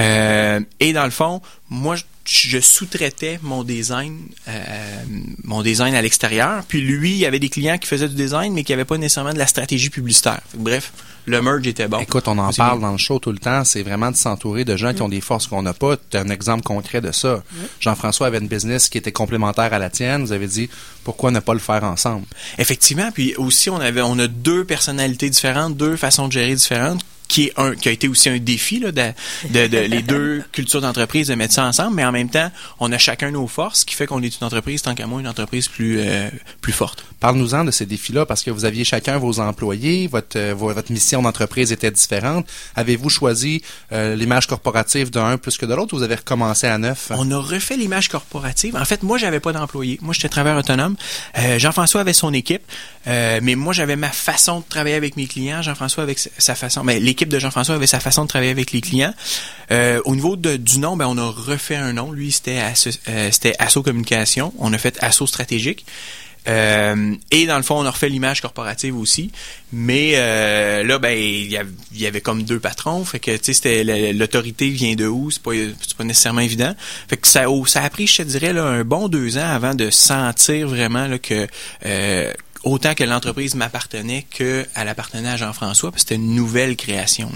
Euh, 0.00 0.60
et 0.80 0.92
dans 0.92 1.04
le 1.04 1.10
fond, 1.10 1.40
moi 1.68 1.96
je 2.28 2.60
sous-traitais 2.60 3.40
mon 3.42 3.64
design 3.64 4.18
euh, 4.48 5.02
mon 5.44 5.62
design 5.62 5.94
à 5.94 6.02
l'extérieur, 6.02 6.62
puis 6.68 6.82
lui, 6.82 7.12
il 7.12 7.16
y 7.16 7.26
avait 7.26 7.38
des 7.38 7.48
clients 7.48 7.78
qui 7.78 7.88
faisaient 7.88 8.08
du 8.08 8.14
design 8.14 8.52
mais 8.52 8.64
qui 8.64 8.72
n'avaient 8.72 8.84
pas 8.84 8.98
nécessairement 8.98 9.32
de 9.32 9.38
la 9.38 9.46
stratégie 9.46 9.88
publicitaire. 9.88 10.40
Bref, 10.54 10.92
le 11.24 11.40
merge 11.40 11.66
était 11.66 11.88
bon. 11.88 11.98
Écoute, 12.00 12.28
on 12.28 12.38
en 12.38 12.52
parle 12.52 12.80
dans 12.80 12.92
le 12.92 12.98
show 12.98 13.18
tout 13.18 13.32
le 13.32 13.38
temps, 13.38 13.64
c'est 13.64 13.82
vraiment 13.82 14.10
de 14.10 14.16
s'entourer 14.16 14.64
de 14.64 14.76
gens 14.76 14.92
qui 14.92 15.02
ont 15.02 15.08
des 15.08 15.20
forces 15.20 15.46
qu'on 15.46 15.62
n'a 15.62 15.74
pas. 15.74 15.96
Tu 16.10 16.16
as 16.16 16.20
un 16.20 16.28
exemple 16.28 16.62
concret 16.62 17.00
de 17.00 17.12
ça. 17.12 17.42
Jean-François 17.80 18.26
avait 18.26 18.38
une 18.38 18.48
business 18.48 18.88
qui 18.88 18.98
était 18.98 19.12
complémentaire 19.12 19.72
à 19.72 19.78
la 19.78 19.88
tienne, 19.88 20.22
vous 20.22 20.32
avez 20.32 20.46
dit 20.46 20.68
pourquoi 21.04 21.30
ne 21.30 21.40
pas 21.40 21.54
le 21.54 21.60
faire 21.60 21.84
ensemble? 21.84 22.26
Effectivement, 22.58 23.10
puis 23.10 23.34
aussi 23.36 23.70
on 23.70 23.80
avait 23.80 24.02
on 24.02 24.18
a 24.18 24.26
deux 24.26 24.64
personnalités 24.64 25.30
différentes, 25.30 25.76
deux 25.76 25.96
façons 25.96 26.28
de 26.28 26.32
gérer 26.32 26.54
différentes 26.54 27.04
qui 27.28 27.44
est 27.44 27.52
un 27.56 27.74
qui 27.74 27.88
a 27.88 27.92
été 27.92 28.08
aussi 28.08 28.28
un 28.30 28.38
défi 28.38 28.80
là, 28.80 28.90
de, 28.90 29.12
de, 29.50 29.66
de 29.66 29.78
les 29.78 30.02
deux 30.02 30.42
cultures 30.52 30.80
d'entreprise 30.80 31.28
de 31.28 31.34
mettre 31.34 31.54
ça 31.54 31.64
ensemble, 31.64 31.94
mais 31.94 32.04
en 32.04 32.12
même 32.12 32.30
temps, 32.30 32.50
on 32.80 32.90
a 32.90 32.98
chacun 32.98 33.30
nos 33.30 33.46
forces, 33.46 33.80
ce 33.80 33.84
qui 33.84 33.94
fait 33.94 34.06
qu'on 34.06 34.22
est 34.22 34.40
une 34.40 34.46
entreprise 34.46 34.82
tant 34.82 34.94
qu'à 34.94 35.06
moi 35.06 35.20
une 35.20 35.28
entreprise 35.28 35.68
plus 35.68 35.98
euh, 36.00 36.30
plus 36.60 36.72
forte. 36.72 37.04
Parle-nous-en 37.20 37.64
de 37.64 37.70
ces 37.70 37.84
défis-là 37.84 38.24
parce 38.26 38.42
que 38.42 38.50
vous 38.50 38.64
aviez 38.64 38.84
chacun 38.84 39.18
vos 39.18 39.40
employés, 39.40 40.06
votre 40.06 40.38
euh, 40.38 40.54
votre 40.56 40.90
mission 40.90 41.22
d'entreprise 41.22 41.70
était 41.70 41.90
différente. 41.90 42.46
Avez-vous 42.74 43.10
choisi 43.10 43.62
euh, 43.92 44.14
l'image 44.16 44.46
corporative 44.46 45.10
d'un 45.10 45.36
plus 45.36 45.58
que 45.58 45.66
de 45.66 45.74
l'autre 45.74 45.94
ou 45.94 45.98
vous 45.98 46.02
avez 46.02 46.14
recommencé 46.14 46.66
à 46.66 46.78
neuf? 46.78 47.10
On 47.10 47.30
a 47.30 47.38
refait 47.38 47.76
l'image 47.76 48.08
corporative. 48.08 48.74
En 48.76 48.84
fait, 48.84 49.02
moi 49.02 49.18
j'avais 49.18 49.40
pas 49.40 49.52
d'employés. 49.52 49.98
Moi 50.00 50.14
j'étais 50.14 50.28
travailleur 50.28 50.60
autonome. 50.60 50.96
Jean-François 51.58 52.00
avait 52.00 52.12
son 52.12 52.32
équipe, 52.32 52.62
mais 53.06 53.54
moi 53.54 53.72
j'avais 53.72 53.96
ma 53.96 54.10
façon 54.10 54.60
de 54.60 54.64
travailler 54.68 54.96
avec 54.96 55.16
mes 55.16 55.26
clients. 55.26 55.62
Jean-François 55.62 56.02
avec 56.02 56.18
sa 56.18 56.54
façon. 56.54 56.84
Mais 56.84 57.00
les 57.00 57.14
l'équipe 57.18 57.28
de 57.28 57.40
Jean-François 57.40 57.74
avait 57.74 57.88
sa 57.88 57.98
façon 57.98 58.22
de 58.22 58.28
travailler 58.28 58.52
avec 58.52 58.70
les 58.70 58.80
clients. 58.80 59.12
Euh, 59.72 60.00
au 60.04 60.14
niveau 60.14 60.36
de, 60.36 60.56
du 60.56 60.78
nom, 60.78 60.96
ben, 60.96 61.06
on 61.08 61.18
a 61.18 61.28
refait 61.28 61.74
un 61.74 61.92
nom. 61.92 62.12
Lui, 62.12 62.30
c'était 62.30 62.60
euh, 62.60 63.28
c'était 63.32 63.54
Asso 63.58 63.82
Communication. 63.82 64.54
On 64.58 64.72
a 64.72 64.78
fait 64.78 64.96
Asso 65.02 65.26
Stratégique. 65.26 65.84
Euh, 66.46 67.14
et 67.32 67.46
dans 67.46 67.56
le 67.56 67.62
fond, 67.62 67.78
on 67.78 67.84
a 67.84 67.90
refait 67.90 68.08
l'image 68.08 68.40
corporative 68.40 68.96
aussi. 68.96 69.30
Mais 69.72 70.12
euh, 70.14 70.82
là, 70.84 70.98
ben, 70.98 71.18
il 71.18 71.50
y, 71.92 72.06
avait, 72.06 72.20
comme 72.20 72.44
deux 72.44 72.60
patrons. 72.60 73.04
Fait 73.04 73.18
que, 73.18 73.36
tu 73.36 73.52
sais, 73.52 74.12
l'autorité 74.12 74.70
vient 74.70 74.94
de 74.94 75.06
où? 75.06 75.30
C'est 75.30 75.42
pas, 75.42 75.50
pas 75.96 76.04
nécessairement 76.04 76.40
évident. 76.40 76.74
Fait 77.08 77.16
que 77.16 77.26
ça, 77.26 77.46
ça 77.66 77.82
a 77.82 77.90
pris, 77.90 78.06
je 78.06 78.18
te 78.18 78.22
dirais, 78.22 78.52
là, 78.52 78.64
un 78.64 78.84
bon 78.84 79.08
deux 79.08 79.38
ans 79.38 79.50
avant 79.50 79.74
de 79.74 79.90
sentir 79.90 80.68
vraiment 80.68 81.18
que 81.18 81.46
euh, 81.84 82.32
autant 82.64 82.94
que 82.94 83.04
l'entreprise 83.04 83.54
m'appartenait 83.54 84.26
qu'elle 84.30 84.66
appartenait 84.74 85.30
à 85.30 85.36
Jean-François, 85.36 85.92
que 85.92 85.98
c'était 85.98 86.16
une 86.16 86.34
nouvelle 86.34 86.76
création. 86.76 87.30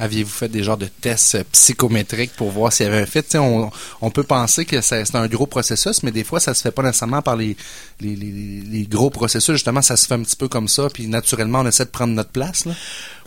Aviez-vous 0.00 0.30
fait 0.30 0.48
des 0.48 0.62
genres 0.62 0.76
de 0.76 0.86
tests 0.86 1.42
psychométriques 1.50 2.30
pour 2.36 2.50
voir 2.50 2.72
s'il 2.72 2.86
y 2.86 2.88
avait 2.88 3.02
un 3.02 3.06
fit? 3.06 3.24
On, 3.36 3.68
on, 4.00 4.10
peut 4.10 4.22
penser 4.22 4.64
que 4.64 4.80
c'est 4.80 5.14
un 5.16 5.26
gros 5.26 5.46
processus, 5.46 6.04
mais 6.04 6.12
des 6.12 6.22
fois, 6.22 6.38
ça 6.38 6.54
se 6.54 6.62
fait 6.62 6.70
pas 6.70 6.84
nécessairement 6.84 7.20
par 7.20 7.34
les, 7.34 7.56
gros 8.88 9.10
processus. 9.10 9.54
Justement, 9.54 9.82
ça 9.82 9.96
se 9.96 10.06
fait 10.06 10.14
un 10.14 10.22
petit 10.22 10.36
peu 10.36 10.46
comme 10.46 10.68
ça, 10.68 10.88
puis 10.88 11.08
naturellement, 11.08 11.60
on 11.60 11.66
essaie 11.66 11.84
de 11.84 11.90
prendre 11.90 12.14
notre 12.14 12.30
place. 12.30 12.64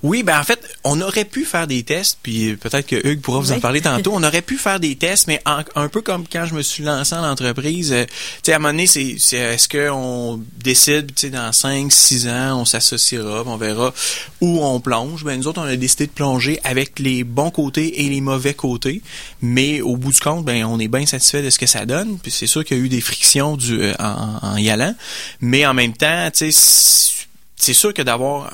Oui, 0.03 0.24
ben 0.24 0.39
en 0.39 0.43
fait, 0.43 0.60
on 0.84 1.00
aurait 1.00 1.25
pu 1.25 1.46
faire 1.46 1.67
des 1.67 1.84
tests, 1.84 2.17
puis 2.24 2.55
peut-être 2.55 2.88
que 2.88 3.08
Hugues 3.08 3.22
pourra 3.22 3.39
vous 3.39 3.51
en 3.51 3.60
parler 3.60 3.81
tantôt. 3.81 4.13
On 4.15 4.24
aurait 4.24 4.41
pu 4.41 4.58
faire 4.58 4.79
des 4.79 4.96
tests, 4.96 5.27
mais 5.27 5.41
un 5.46 5.88
peu 5.89 6.01
comme 6.01 6.25
quand 6.27 6.46
je 6.46 6.55
me 6.55 6.63
suis 6.63 6.84
lancé 6.84 7.13
en 7.13 7.24
entreprise, 7.24 7.91
euh, 7.93 8.05
tu 8.05 8.13
sais, 8.43 8.53
à 8.53 8.55
un 8.55 8.60
moment 8.60 8.74
donné, 8.74 8.88
c'est, 8.88 9.15
est-ce 9.34 9.70
qu'on 9.70 10.41
décide, 10.58 11.13
tu 11.13 11.22
sais, 11.22 11.29
dans 11.29 11.51
5, 11.51 11.91
6 11.91 12.27
ans, 12.27 12.62
on 12.62 12.65
s'associera, 12.65 13.43
on 13.46 13.58
verra 13.58 13.93
où 14.41 14.63
on 14.63 14.79
plonge? 14.79 15.24
Ben 15.24 15.38
nous 15.38 15.48
autres, 15.48 15.62
on 15.62 15.65
a 15.65 15.75
décidé 15.75 16.08
de 16.08 16.12
plonger 16.12 16.60
avec 16.63 16.98
les 16.98 17.24
bons 17.24 17.51
côtés 17.51 18.03
et 18.03 18.10
les 18.10 18.22
mauvais 18.22 18.55
côtés, 18.55 19.01
mais 19.41 19.81
au 19.81 19.98
bout 19.98 20.12
du 20.12 20.20
compte, 20.20 20.46
ben 20.46 20.65
on 20.65 20.79
est 20.79 20.88
bien 20.88 21.05
satisfait 21.05 21.43
de 21.43 21.51
ce 21.51 21.60
que 21.60 21.67
ça 21.67 21.86
donne. 21.86 22.17
Puis 22.17 22.31
c'est 22.31 22.48
sûr 22.48 22.65
qu'il 22.65 22.77
y 22.77 22.79
a 22.79 22.84
eu 22.84 22.89
des 22.89 23.01
frictions 23.01 23.55
du, 23.55 23.79
euh, 23.79 23.93
en, 24.00 24.39
en 24.41 24.58
y 24.58 24.70
allant, 24.70 24.96
mais 25.41 25.65
en 25.67 25.75
même 25.75 25.93
temps, 25.93 26.29
tu 26.34 26.51
sais 26.51 27.21
c'est 27.62 27.74
sûr 27.74 27.94
que 27.94 28.01
d'avoir 28.01 28.51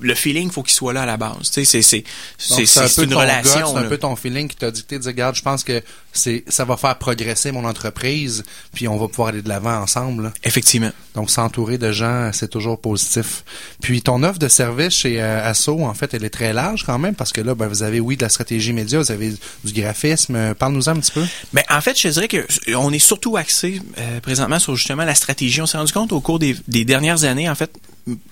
le 0.00 0.14
feeling, 0.14 0.50
faut 0.50 0.64
qu'il 0.64 0.74
soit 0.74 0.92
là 0.92 1.02
à 1.02 1.06
la 1.06 1.16
base. 1.16 1.52
Tu 1.52 1.64
sais, 1.64 1.82
c'est 1.82 2.04
c'est 2.38 2.66
c'est 2.66 2.80
un 2.80 2.88
peu 2.88 3.04
une 3.04 3.14
relation. 3.14 3.72
C'est 3.72 3.78
un 3.78 3.88
peu 3.88 3.98
ton 3.98 4.16
feeling 4.16 4.48
qui 4.48 4.56
t'a 4.56 4.72
dicté 4.72 4.96
de 4.96 5.02
dire, 5.02 5.12
regarde, 5.12 5.36
je 5.36 5.42
pense 5.42 5.62
que 5.62 5.80
c'est 6.12 6.42
ça 6.48 6.64
va 6.64 6.76
faire 6.76 6.98
progresser 6.98 7.52
mon 7.52 7.64
entreprise, 7.64 8.42
puis 8.74 8.88
on 8.88 8.96
va 8.96 9.06
pouvoir 9.06 9.28
aller 9.28 9.42
de 9.42 9.48
l'avant 9.48 9.76
ensemble. 9.76 10.32
Effectivement. 10.42 10.90
Donc 11.14 11.30
s'entourer 11.30 11.78
de 11.78 11.92
gens, 11.92 12.30
c'est 12.32 12.48
toujours 12.48 12.80
positif. 12.80 13.44
Puis 13.80 14.02
ton 14.02 14.24
offre 14.24 14.40
de 14.40 14.48
service 14.48 14.94
chez 14.94 15.22
euh, 15.22 15.48
Asso, 15.48 15.68
en 15.68 15.94
fait, 15.94 16.12
elle 16.12 16.24
est 16.24 16.30
très 16.30 16.52
large 16.52 16.84
quand 16.84 16.98
même 16.98 17.14
parce 17.14 17.32
que 17.32 17.40
là, 17.40 17.54
ben, 17.54 17.68
vous 17.68 17.84
avez 17.84 18.00
oui 18.00 18.16
de 18.16 18.22
la 18.22 18.28
stratégie 18.28 18.72
média, 18.72 18.98
vous 18.98 19.12
avez 19.12 19.34
du 19.62 19.72
graphisme. 19.72 20.54
Parle-nous 20.54 20.88
un 20.88 20.96
petit 20.96 21.12
peu. 21.12 21.24
Ben 21.52 21.62
en 21.70 21.80
fait, 21.80 21.96
je 21.96 22.08
dirais 22.08 22.28
que 22.28 22.44
on 22.74 22.92
est 22.92 22.98
surtout 22.98 23.36
axé 23.36 23.80
euh, 23.98 24.18
présentement 24.18 24.58
sur 24.58 24.74
justement 24.74 25.04
la 25.04 25.14
stratégie. 25.14 25.60
On 25.60 25.66
s'est 25.66 25.78
rendu 25.78 25.92
compte 25.92 26.12
au 26.12 26.20
cours 26.20 26.40
des, 26.40 26.56
des 26.66 26.84
dernières 26.84 27.22
années, 27.22 27.48
en 27.48 27.54
fait, 27.54 27.70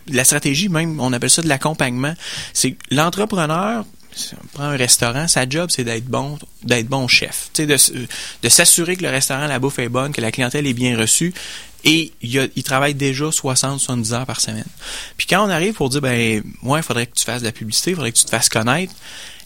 la 0.08 0.24
stratégie 0.24 0.68
même, 0.68 1.00
on 1.00 1.12
appelle 1.12 1.30
ça 1.30 1.42
de 1.42 1.48
l'accompagnement. 1.48 2.14
C'est 2.52 2.76
l'entrepreneur 2.90 3.84
on 4.42 4.46
prend 4.48 4.64
un 4.64 4.76
restaurant, 4.76 5.28
sa 5.28 5.48
job, 5.48 5.70
c'est 5.70 5.84
d'être 5.84 6.06
bon, 6.06 7.08
chef. 7.08 7.50
Tu 7.52 7.66
de, 7.66 7.76
de 8.42 8.48
s'assurer 8.48 8.96
que 8.96 9.02
le 9.02 9.10
restaurant, 9.10 9.46
la 9.46 9.58
bouffe 9.58 9.78
est 9.78 9.88
bonne, 9.88 10.12
que 10.12 10.20
la 10.20 10.32
clientèle 10.32 10.66
est 10.66 10.74
bien 10.74 10.98
reçue. 10.98 11.32
Et 11.84 12.12
il, 12.20 12.50
il 12.56 12.62
travaille 12.62 12.94
déjà 12.94 13.30
60, 13.32 13.80
70 13.80 14.12
heures 14.12 14.26
par 14.26 14.40
semaine. 14.40 14.66
Puis 15.16 15.26
quand 15.26 15.46
on 15.46 15.50
arrive 15.50 15.74
pour 15.74 15.88
dire, 15.88 16.00
ben, 16.00 16.42
moi, 16.62 16.78
il 16.78 16.82
faudrait 16.82 17.06
que 17.06 17.14
tu 17.14 17.24
fasses 17.24 17.40
de 17.40 17.46
la 17.46 17.52
publicité, 17.52 17.92
il 17.92 17.94
faudrait 17.94 18.12
que 18.12 18.18
tu 18.18 18.24
te 18.24 18.30
fasses 18.30 18.48
connaître, 18.48 18.92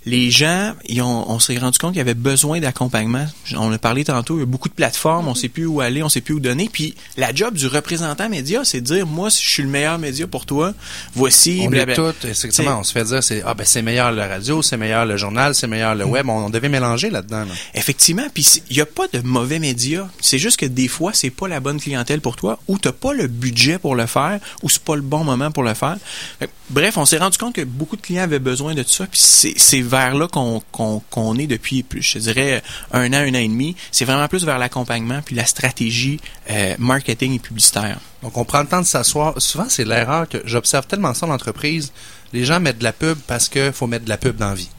les 0.06 0.30
gens, 0.30 0.75
on 0.99 1.38
s'est 1.38 1.56
rendu 1.56 1.78
compte 1.78 1.92
qu'il 1.92 1.99
y 1.99 2.02
avait 2.02 2.14
besoin 2.14 2.61
d'accompagnement. 2.61 3.26
On 3.56 3.73
a 3.73 3.78
parlé 3.78 4.04
tantôt, 4.04 4.37
il 4.37 4.40
y 4.40 4.42
a 4.42 4.46
beaucoup 4.46 4.68
de 4.68 4.75
plateformes, 4.75 5.28
on 5.28 5.34
sait 5.34 5.49
plus 5.49 5.66
où 5.66 5.80
aller, 5.80 6.02
on 6.02 6.08
sait 6.08 6.20
plus 6.20 6.34
où 6.34 6.40
donner. 6.40 6.68
Puis 6.70 6.94
la 7.16 7.34
job 7.34 7.54
du 7.54 7.66
représentant 7.66 8.28
média, 8.28 8.64
c'est 8.64 8.80
de 8.80 8.87
dire, 8.87 9.06
moi, 9.06 9.30
je 9.30 9.37
suis 9.37 9.62
le 9.62 9.68
meilleur 9.68 9.99
média 9.99 10.26
pour 10.26 10.44
toi, 10.44 10.75
voici. 11.14 11.64
On 11.66 11.73
est 11.73 11.94
tout, 11.94 12.12
effectivement, 12.25 12.80
on 12.80 12.82
se 12.82 12.92
fait 12.92 13.04
dire, 13.04 13.23
c'est 13.23 13.42
ah 13.46 13.54
ben 13.54 13.64
c'est 13.64 13.82
meilleur 13.82 14.12
la 14.12 14.28
radio, 14.28 14.61
c'est 14.62 14.76
meilleur 14.76 15.06
le 15.06 15.16
journal, 15.16 15.54
c'est 15.54 15.66
meilleur 15.66 15.94
le 15.94 16.04
web. 16.04 16.28
On, 16.28 16.50
devait 16.50 16.68
mélanger 16.68 17.11
là-dedans. 17.11 17.44
Effectivement, 17.75 18.26
puis 18.32 18.46
il 18.70 18.76
y 18.76 18.80
a 18.80 18.87
pas 18.87 19.08
de 19.12 19.20
mauvais 19.20 19.58
médias. 19.58 20.06
C'est 20.20 20.38
juste 20.38 20.58
que 20.61 20.66
des 20.66 20.88
fois, 20.88 21.12
c'est 21.14 21.30
pas 21.30 21.49
la 21.49 21.61
bonne 21.61 21.80
clientèle 21.80 22.20
pour 22.20 22.37
toi, 22.37 22.58
ou 22.68 22.78
t'as 22.78 22.92
pas 22.92 23.14
le 23.14 23.26
budget 23.26 23.78
pour 23.78 23.94
le 23.94 24.06
faire, 24.06 24.38
ou 24.62 24.68
c'est 24.68 24.82
pas 24.82 24.96
le 24.96 25.02
bon 25.02 25.25
moment 25.25 25.50
pour 25.50 25.62
le 25.62 25.75
faire. 25.75 25.96
Bref, 26.70 26.96
on 26.96 27.04
s'est 27.04 27.18
rendu 27.18 27.38
compte 27.38 27.54
que 27.54 27.62
beaucoup 27.62 27.96
de 27.96 28.02
clients 28.02 28.23
avaient 28.23 28.38
besoin 28.38 28.75
de 28.75 28.82
ça, 28.82 29.06
puis 29.06 29.20
c'est 29.20 29.82
vers 29.95 30.15
là 30.15 30.27
qu'on 30.27 31.39
est 31.39 31.47
depuis, 31.47 31.85
plus, 31.85 32.03
je 32.03 32.19
dirais, 32.19 32.63
un 32.93 33.13
an, 33.13 33.19
un 33.19 33.31
an 33.31 33.39
et 33.39 33.49
demi. 33.49 33.77
C'est 33.93 34.05
vraiment 34.05 34.27
plus 34.27 34.45
vers 34.45 34.59
l'accompagnement 34.59 35.21
puis 35.25 35.37
la 35.37 35.47
stratégie 35.47 36.21
euh, 36.51 36.75
marketing 36.79 37.35
et 37.35 37.39
publicitaire. 37.39 37.99
Donc, 38.23 38.37
on 38.37 38.45
prend 38.45 38.63
le 38.63 38.67
temps 38.67 38.81
de 38.81 38.87
s'asseoir. 38.87 39.35
Souvent, 39.41 39.67
c'est 39.69 39.85
l'erreur 39.85 40.29
que 40.29 40.39
j'observe 40.45 40.87
tellement 40.87 41.15
ça 41.15 41.27
en 41.27 41.31
entreprise. 41.31 41.93
Les 42.33 42.45
gens 42.45 42.59
mettent 42.59 42.79
de 42.79 42.85
la 42.85 42.93
pub 42.93 43.17
parce 43.29 43.49
qu'il 43.49 43.73
faut 43.73 43.87
mettre 43.87 44.05
de 44.05 44.09
la 44.09 44.17
pub 44.17 44.37
dans 44.37 44.49
la 44.49 44.55
vie. 44.55 44.71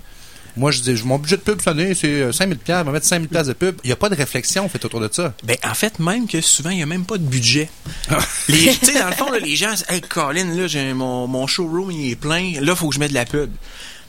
Moi, 0.57 0.71
je 0.71 0.81
dis, 0.81 1.01
mon 1.03 1.17
budget 1.17 1.35
de 1.37 1.41
pub 1.41 1.59
cette 1.59 1.67
année, 1.67 1.93
c'est 1.93 2.31
5000 2.31 2.57
pièces, 2.57 2.77
on 2.81 2.85
va 2.85 2.91
mettre 2.93 3.05
5000 3.05 3.27
pièces 3.29 3.47
de 3.47 3.53
pub. 3.53 3.75
Il 3.83 3.87
n'y 3.87 3.93
a 3.93 3.97
pas 3.97 4.07
de 4.07 4.15
réflexion 4.15 4.67
fait 4.69 4.83
autour 4.83 5.01
de 5.01 5.09
ça. 5.11 5.33
Ben, 5.43 5.57
en 5.65 5.73
fait, 5.73 5.99
même 5.99 6.27
que 6.27 6.39
souvent, 6.39 6.69
il 6.69 6.77
n'y 6.77 6.83
a 6.83 6.85
même 6.85 7.05
pas 7.05 7.17
de 7.17 7.23
budget. 7.23 7.69
tu 8.47 8.55
sais, 8.55 8.99
dans 8.99 9.09
le 9.09 9.15
fond, 9.15 9.31
les 9.31 9.55
gens, 9.55 9.73
hey, 9.89 10.01
Colin, 10.01 10.55
là, 10.55 10.67
j'ai 10.67 10.93
mon, 10.93 11.27
mon 11.27 11.45
showroom, 11.45 11.91
il 11.91 12.11
est 12.11 12.15
plein. 12.15 12.53
Là, 12.61 12.71
il 12.71 12.75
faut 12.75 12.87
que 12.89 12.95
je 12.95 12.99
mette 12.99 13.09
de 13.09 13.15
la 13.15 13.25
pub. 13.25 13.51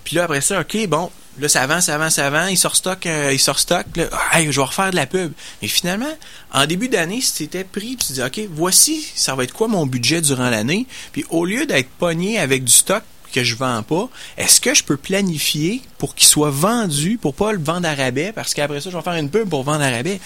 Puis 0.07 0.15
là, 0.15 0.23
après 0.23 0.41
ça, 0.41 0.61
OK, 0.61 0.87
bon, 0.87 1.11
là, 1.41 1.49
ça 1.49 1.63
avance, 1.63 1.87
ça 1.87 1.97
avance, 1.97 2.15
ça 2.15 2.29
avance, 2.29 2.49
il 2.53 2.57
sort 2.57 2.77
stock, 2.77 3.05
euh, 3.07 3.33
il 3.33 3.41
sort 3.41 3.59
stock, 3.59 3.85
là, 3.97 4.05
hey, 4.33 4.47
je 4.53 4.61
vais 4.61 4.65
refaire 4.65 4.93
de 4.93 4.97
la 4.97 5.07
pub. 5.07 5.33
Mais 5.61 5.67
finalement, 5.67 6.15
en 6.53 6.65
début 6.65 6.89
d'année, 6.89 7.21
si 7.21 7.35
tu 7.35 7.43
étais 7.43 7.65
pris, 7.65 7.97
puis 7.97 8.07
tu 8.07 8.13
dis, 8.13 8.23
OK, 8.23 8.41
voici, 8.53 9.05
ça 9.17 9.35
va 9.35 9.43
être 9.43 9.53
quoi 9.53 9.67
mon 9.67 9.85
budget 9.85 10.21
durant 10.21 10.49
l'année, 10.49 10.87
puis 11.11 11.25
au 11.31 11.45
lieu 11.45 11.67
d'être 11.67 11.89
pogné 11.89 12.39
avec 12.39 12.63
du 12.63 12.71
stock 12.71 13.03
que 13.37 13.45
je 13.45 13.55
vends 13.55 13.83
pas, 13.83 14.09
est-ce 14.39 14.63
que 14.63 14.73
je 14.73 14.83
peux 14.83 14.97
planifier 14.97 15.83
pour 15.99 16.15
qu'il 16.15 16.27
soit 16.27 16.49
vendu, 16.49 17.19
pour 17.21 17.35
pas 17.35 17.53
le 17.53 17.59
vendre 17.59 17.87
à 17.87 17.95
rabais, 17.95 18.33
parce 18.35 18.55
qu'après 18.55 18.81
ça, 18.81 18.89
je 18.89 18.97
vais 18.97 19.03
faire 19.03 19.13
une 19.13 19.29
pub 19.29 19.47
pour 19.51 19.63
vendre 19.63 19.83
à 19.83 19.91
rabais. 19.91 20.19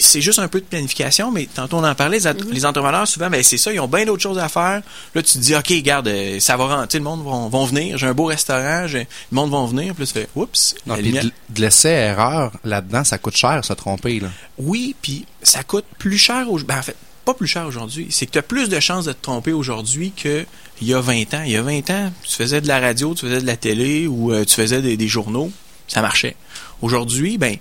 C'est 0.00 0.20
juste 0.20 0.40
un 0.40 0.48
peu 0.48 0.58
de 0.58 0.64
planification, 0.64 1.30
mais 1.30 1.46
tantôt 1.46 1.76
on 1.76 1.84
en 1.84 1.94
parlait, 1.94 2.18
les, 2.18 2.24
mm-hmm. 2.24 2.66
entrepreneurs, 2.66 3.06
souvent, 3.06 3.30
ben, 3.30 3.40
c'est 3.44 3.56
ça, 3.56 3.72
ils 3.72 3.78
ont 3.78 3.86
bien 3.86 4.04
d'autres 4.04 4.22
choses 4.22 4.38
à 4.38 4.48
faire. 4.48 4.82
Là, 5.14 5.22
tu 5.22 5.34
te 5.34 5.38
dis, 5.38 5.54
OK, 5.54 5.72
garde, 5.82 6.08
euh, 6.08 6.40
ça 6.40 6.56
va 6.56 6.76
rentrer, 6.76 6.98
le 6.98 7.04
monde 7.04 7.22
va, 7.24 7.64
venir, 7.66 7.98
j'ai 7.98 8.08
un 8.08 8.14
beau 8.14 8.24
restaurant, 8.24 8.86
le 8.92 9.06
monde 9.30 9.52
va 9.52 9.64
venir, 9.66 9.94
puis 9.94 10.04
tu 10.04 10.12
fais, 10.12 10.28
oups. 10.34 10.74
de, 10.88 11.30
laisser 11.56 11.88
erreur 11.88 12.50
là-dedans, 12.64 13.04
ça 13.04 13.18
coûte 13.18 13.36
cher, 13.36 13.64
se 13.64 13.74
tromper, 13.74 14.18
là. 14.18 14.28
Oui, 14.58 14.96
puis 15.00 15.24
ça 15.40 15.62
coûte 15.62 15.84
plus 15.98 16.18
cher, 16.18 16.50
au, 16.50 16.58
ben, 16.58 16.78
en 16.78 16.82
fait, 16.82 16.96
pas 17.24 17.34
plus 17.34 17.46
cher 17.46 17.66
aujourd'hui. 17.66 18.08
C'est 18.10 18.26
que 18.26 18.32
tu 18.32 18.38
as 18.38 18.42
plus 18.42 18.68
de 18.68 18.80
chances 18.80 19.04
de 19.04 19.12
te 19.12 19.22
tromper 19.22 19.52
aujourd'hui 19.52 20.12
qu'il 20.78 20.88
y 20.88 20.94
a 20.94 21.00
20 21.00 21.34
ans. 21.34 21.42
Il 21.44 21.52
y 21.52 21.56
a 21.56 21.62
20 21.62 21.90
ans, 21.90 22.12
tu 22.22 22.36
faisais 22.36 22.60
de 22.60 22.68
la 22.68 22.80
radio, 22.80 23.14
tu 23.14 23.26
faisais 23.26 23.40
de 23.40 23.46
la 23.46 23.56
télé 23.56 24.06
ou 24.06 24.32
euh, 24.32 24.44
tu 24.44 24.54
faisais 24.54 24.82
des, 24.82 25.08
journaux, 25.08 25.50
ça 25.88 26.02
marchait. 26.02 26.36
Aujourd'hui, 26.82 27.38
ben, 27.38 27.56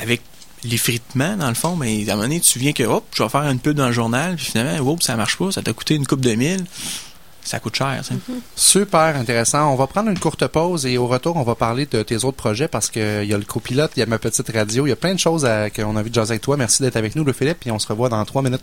avec 0.00 0.22
l'effritement, 0.64 1.36
dans 1.36 1.48
le 1.48 1.54
fond, 1.54 1.76
ben, 1.76 1.88
à 1.88 1.90
un 1.90 2.16
moment 2.16 2.22
donné, 2.22 2.40
tu 2.40 2.58
viens 2.58 2.72
que, 2.72 2.84
hop, 2.84 3.04
je 3.14 3.22
vais 3.22 3.28
faire 3.28 3.42
une 3.42 3.58
pub 3.58 3.76
dans 3.76 3.86
le 3.86 3.92
journal, 3.92 4.36
puis 4.36 4.46
finalement, 4.46 4.92
hop, 4.92 5.02
ça 5.02 5.16
marche 5.16 5.36
pas, 5.36 5.50
ça 5.52 5.62
t'a 5.62 5.72
coûté 5.72 5.94
une 5.94 6.06
coupe 6.06 6.20
de 6.20 6.34
mille. 6.34 6.64
Ça 7.44 7.58
coûte 7.58 7.74
cher, 7.74 8.04
ça. 8.04 8.14
Mm-hmm. 8.14 8.40
Super 8.54 9.16
intéressant. 9.16 9.72
On 9.72 9.74
va 9.74 9.88
prendre 9.88 10.08
une 10.08 10.18
courte 10.18 10.46
pause 10.46 10.86
et 10.86 10.96
au 10.96 11.08
retour, 11.08 11.36
on 11.36 11.42
va 11.42 11.56
parler 11.56 11.86
de 11.86 12.04
tes 12.04 12.24
autres 12.24 12.36
projets 12.36 12.68
parce 12.68 12.88
qu'il 12.88 13.24
y 13.24 13.34
a 13.34 13.38
le 13.38 13.44
copilote, 13.44 13.90
il 13.96 14.00
y 14.00 14.02
a 14.04 14.06
ma 14.06 14.20
petite 14.20 14.48
radio, 14.54 14.86
il 14.86 14.90
y 14.90 14.92
a 14.92 14.96
plein 14.96 15.12
de 15.12 15.18
choses 15.18 15.42
qu'on 15.74 15.96
a 15.96 16.00
envie 16.00 16.10
de 16.10 16.14
jaser 16.14 16.34
avec 16.34 16.42
toi. 16.42 16.56
Merci 16.56 16.82
d'être 16.82 16.94
avec 16.94 17.16
nous, 17.16 17.24
le 17.24 17.32
Philippe, 17.32 17.66
et 17.66 17.72
on 17.72 17.80
se 17.80 17.88
revoit 17.88 18.08
dans 18.08 18.24
trois 18.24 18.42
minutes. 18.42 18.62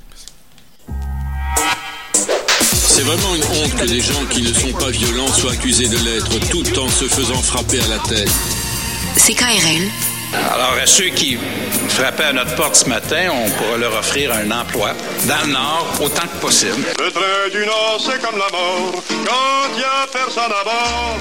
C'est 3.00 3.06
vraiment 3.06 3.34
une 3.34 3.46
honte 3.46 3.76
que 3.76 3.86
des 3.86 4.02
gens 4.02 4.26
qui 4.30 4.42
ne 4.42 4.52
sont 4.52 4.74
pas 4.74 4.90
violents 4.90 5.32
soient 5.32 5.54
accusés 5.54 5.88
de 5.88 5.98
l'être 6.00 6.38
tout 6.50 6.78
en 6.78 6.90
se 6.90 7.06
faisant 7.06 7.42
frapper 7.42 7.80
à 7.80 7.88
la 7.88 8.00
tête. 8.00 8.30
C'est 9.16 9.36
KRL. 9.36 9.90
Alors, 10.34 10.74
à 10.74 10.86
ceux 10.86 11.08
qui 11.08 11.38
frappaient 11.88 12.26
à 12.26 12.34
notre 12.34 12.54
porte 12.56 12.76
ce 12.76 12.90
matin, 12.90 13.30
on 13.32 13.50
pourra 13.52 13.78
leur 13.78 13.98
offrir 13.98 14.34
un 14.34 14.52
emploi 14.52 14.94
dans 15.30 15.46
le 15.46 15.54
Nord 15.54 15.88
autant 16.02 16.28
que 16.28 16.42
possible. 16.42 16.84
Le 17.00 17.10
train 17.10 17.50
du 17.54 17.66
Nord, 17.66 18.02
c'est 18.06 18.22
comme 18.22 18.38
la 18.38 18.50
mort 18.52 18.92
quand 19.08 19.70
il 19.72 19.78
n'y 19.78 19.84
a 19.86 20.06
personne 20.12 20.52
à 20.52 20.64
bord. 20.66 21.18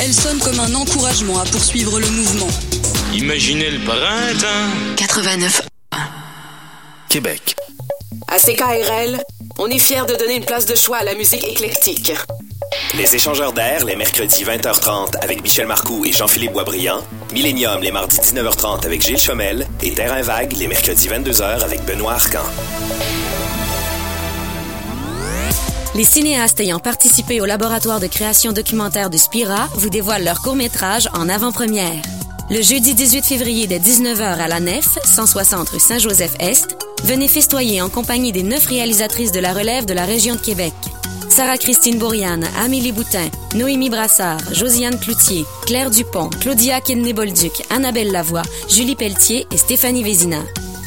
Elle 0.00 0.12
sonne 0.12 0.40
comme 0.40 0.58
un 0.58 0.74
encouragement 0.74 1.38
à 1.38 1.44
poursuivre 1.44 2.00
le 2.00 2.08
mouvement. 2.08 2.50
Imaginez 3.14 3.70
le 3.70 3.78
printemps. 3.78 4.96
89 4.96 5.62
Québec. 7.08 7.54
À 8.32 8.38
CKRL, 8.38 9.22
on 9.58 9.66
est 9.66 9.78
fiers 9.78 10.06
de 10.08 10.14
donner 10.14 10.36
une 10.36 10.44
place 10.46 10.64
de 10.64 10.74
choix 10.74 10.96
à 10.96 11.04
la 11.04 11.14
musique 11.14 11.46
éclectique. 11.46 12.14
Les 12.96 13.14
échangeurs 13.14 13.52
d'air, 13.52 13.84
les 13.84 13.94
mercredis 13.94 14.42
20h30 14.44 15.18
avec 15.20 15.42
Michel 15.42 15.66
Marcoux 15.66 16.06
et 16.06 16.12
Jean-Philippe 16.12 16.52
Boisbriand. 16.52 17.02
Millennium, 17.34 17.82
les 17.82 17.90
mardis 17.92 18.16
19h30 18.16 18.86
avec 18.86 19.02
Gilles 19.02 19.18
Chomel. 19.18 19.66
Et 19.82 19.92
Terrain 19.92 20.22
Vague, 20.22 20.54
les 20.54 20.66
mercredis 20.66 21.08
22h 21.08 21.62
avec 21.62 21.84
Benoît 21.84 22.14
Arcan. 22.14 22.40
Les 25.94 26.04
cinéastes 26.04 26.60
ayant 26.60 26.78
participé 26.78 27.42
au 27.42 27.44
laboratoire 27.44 28.00
de 28.00 28.06
création 28.06 28.52
documentaire 28.52 29.10
de 29.10 29.18
Spira 29.18 29.68
vous 29.74 29.90
dévoilent 29.90 30.24
leur 30.24 30.40
court-métrage 30.40 31.06
en 31.12 31.28
avant-première. 31.28 32.00
Le 32.48 32.62
jeudi 32.62 32.94
18 32.94 33.26
février 33.26 33.66
dès 33.66 33.78
19h 33.78 34.22
à 34.22 34.48
la 34.48 34.60
Nef, 34.60 34.98
160 35.04 35.68
rue 35.68 35.80
Saint-Joseph-Est, 35.80 36.78
venez 37.04 37.28
festoyer 37.28 37.80
en 37.80 37.88
compagnie 37.88 38.32
des 38.32 38.42
neuf 38.42 38.66
réalisatrices 38.66 39.32
de 39.32 39.40
la 39.40 39.52
relève 39.52 39.84
de 39.84 39.94
la 39.94 40.04
région 40.04 40.34
de 40.34 40.40
Québec. 40.40 40.72
Sarah-Christine 41.28 41.98
Bourriane, 41.98 42.46
Amélie 42.62 42.92
Boutin, 42.92 43.28
Noémie 43.54 43.88
Brassard, 43.88 44.40
Josiane 44.52 44.98
Cloutier, 44.98 45.44
Claire 45.64 45.90
Dupont, 45.90 46.28
Claudia 46.28 46.80
Kidney-Bolduc, 46.80 47.62
Annabelle 47.70 48.12
Lavoie, 48.12 48.42
Julie 48.68 48.96
Pelletier 48.96 49.46
et 49.50 49.56
Stéphanie 49.56 50.02
Vézina. 50.02 50.42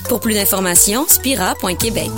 Pour 0.07 0.19
plus 0.19 0.35
d'informations, 0.35 1.07
spira.québec. 1.07 2.11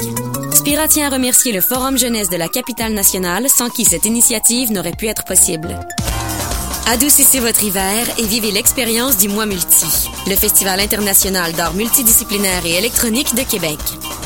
Spira 0.53 0.89
tient 0.89 1.07
à 1.07 1.13
remercier 1.13 1.53
le 1.53 1.61
Forum 1.61 1.97
jeunesse 1.97 2.29
de 2.29 2.35
la 2.35 2.49
capitale 2.49 2.93
nationale 2.93 3.47
sans 3.49 3.69
qui 3.69 3.85
cette 3.85 4.05
initiative 4.05 4.73
n'aurait 4.73 4.91
pu 4.91 5.07
être 5.07 5.23
possible. 5.23 5.79
Adoucissez 6.89 7.41
votre 7.41 7.65
hiver 7.65 8.07
et 8.17 8.23
vivez 8.23 8.49
l'expérience 8.49 9.17
du 9.17 9.27
Mois 9.27 9.45
Multi, 9.45 10.09
le 10.25 10.37
festival 10.37 10.79
international 10.79 11.51
d'art 11.51 11.73
multidisciplinaire 11.73 12.65
et 12.65 12.77
électronique 12.77 13.35
de 13.35 13.41
Québec. 13.41 13.77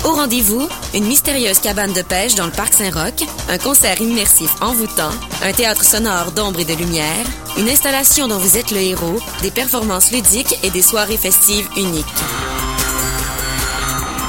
Au 0.06 0.10
rendez-vous, 0.10 0.70
une 0.94 1.08
mystérieuse 1.08 1.58
cabane 1.58 1.92
de 1.94 2.04
pêche 2.04 2.36
dans 2.36 2.46
le 2.46 2.52
parc 2.52 2.74
Saint-Roch, 2.74 3.28
un 3.50 3.58
concert 3.58 4.00
immersif 4.00 4.52
envoûtant, 4.62 5.10
un 5.44 5.54
théâtre 5.54 5.84
sonore 5.84 6.34
d'ombre 6.34 6.60
et 6.60 6.66
de 6.66 6.76
lumière, 6.76 7.26
une 7.58 7.68
installation 7.68 8.28
dont 8.28 8.38
vous 8.38 8.58
êtes 8.58 8.70
le 8.70 8.78
héros, 8.78 9.18
des 9.42 9.50
performances 9.50 10.12
ludiques 10.12 10.60
et 10.62 10.70
des 10.70 10.84
soirées 10.84 11.18
festives 11.18 11.68
uniques. 11.76 12.06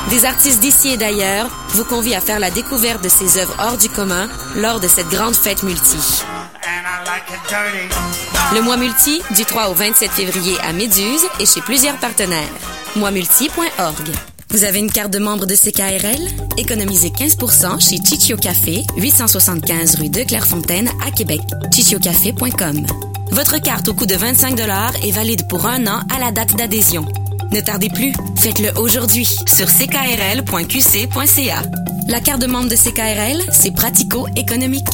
Des 0.09 0.25
artistes 0.25 0.61
d'ici 0.61 0.89
et 0.89 0.97
d'ailleurs 0.97 1.51
vous 1.75 1.85
convient 1.85 2.17
à 2.17 2.23
faire 2.23 2.41
la 2.41 2.51
découverte 2.51 3.05
de 3.05 3.11
ces 3.11 3.37
œuvres 3.37 3.57
hors 3.59 3.77
du 3.77 3.91
commun 3.91 4.31
lors 4.57 4.81
de 4.81 4.89
cette 4.89 5.11
grande 5.11 5.37
fête 5.37 5.63
multi. 5.63 6.23
Le 8.55 8.61
mois 8.63 8.77
multi, 8.77 9.23
du 9.37 9.45
3 9.45 9.69
au 9.69 9.75
27 9.75 10.11
février 10.11 10.57
à 10.63 10.73
Méduse 10.73 11.23
et 11.41 11.47
chez 11.47 11.61
plusieurs 11.61 11.97
partenaires. 11.97 12.49
Moismulti.org. 12.97 14.09
Vous 14.51 14.65
avez 14.65 14.81
une 14.81 14.91
carte 14.91 15.11
de 15.11 15.19
membre 15.19 15.47
de 15.47 15.55
CKRL? 15.55 16.29
Économisez 16.59 17.11
15 17.11 17.37
chez 17.81 17.97
Chichio 18.05 18.37
Café, 18.37 18.83
875 18.97 19.95
rue 19.97 20.11
de 20.11 20.23
Clairefontaine 20.25 20.91
à 21.07 21.11
Québec. 21.11 21.41
chichiocafé.com. 21.73 22.87
Votre 23.31 23.59
carte 23.59 23.89
au 23.89 23.95
coût 23.95 24.07
de 24.07 24.15
25 24.15 24.59
est 25.03 25.13
valide 25.13 25.49
pour 25.49 25.67
un 25.67 25.87
an 25.87 26.01
à 26.15 26.19
la 26.19 26.33
date 26.33 26.55
d'adhésion. 26.55 27.07
Ne 27.51 27.61
tardez 27.61 27.89
plus, 27.89 28.13
faites-le 28.37 28.79
aujourd'hui 28.79 29.27
sur 29.27 29.67
ckrl.qc.ca. 29.67 31.63
La 32.09 32.21
carte 32.21 32.43
de 32.43 32.47
membre 32.47 32.69
de 32.69 32.77
CKRL, 32.77 33.43
c'est 33.53 33.73
pratico-économique. 33.75 34.87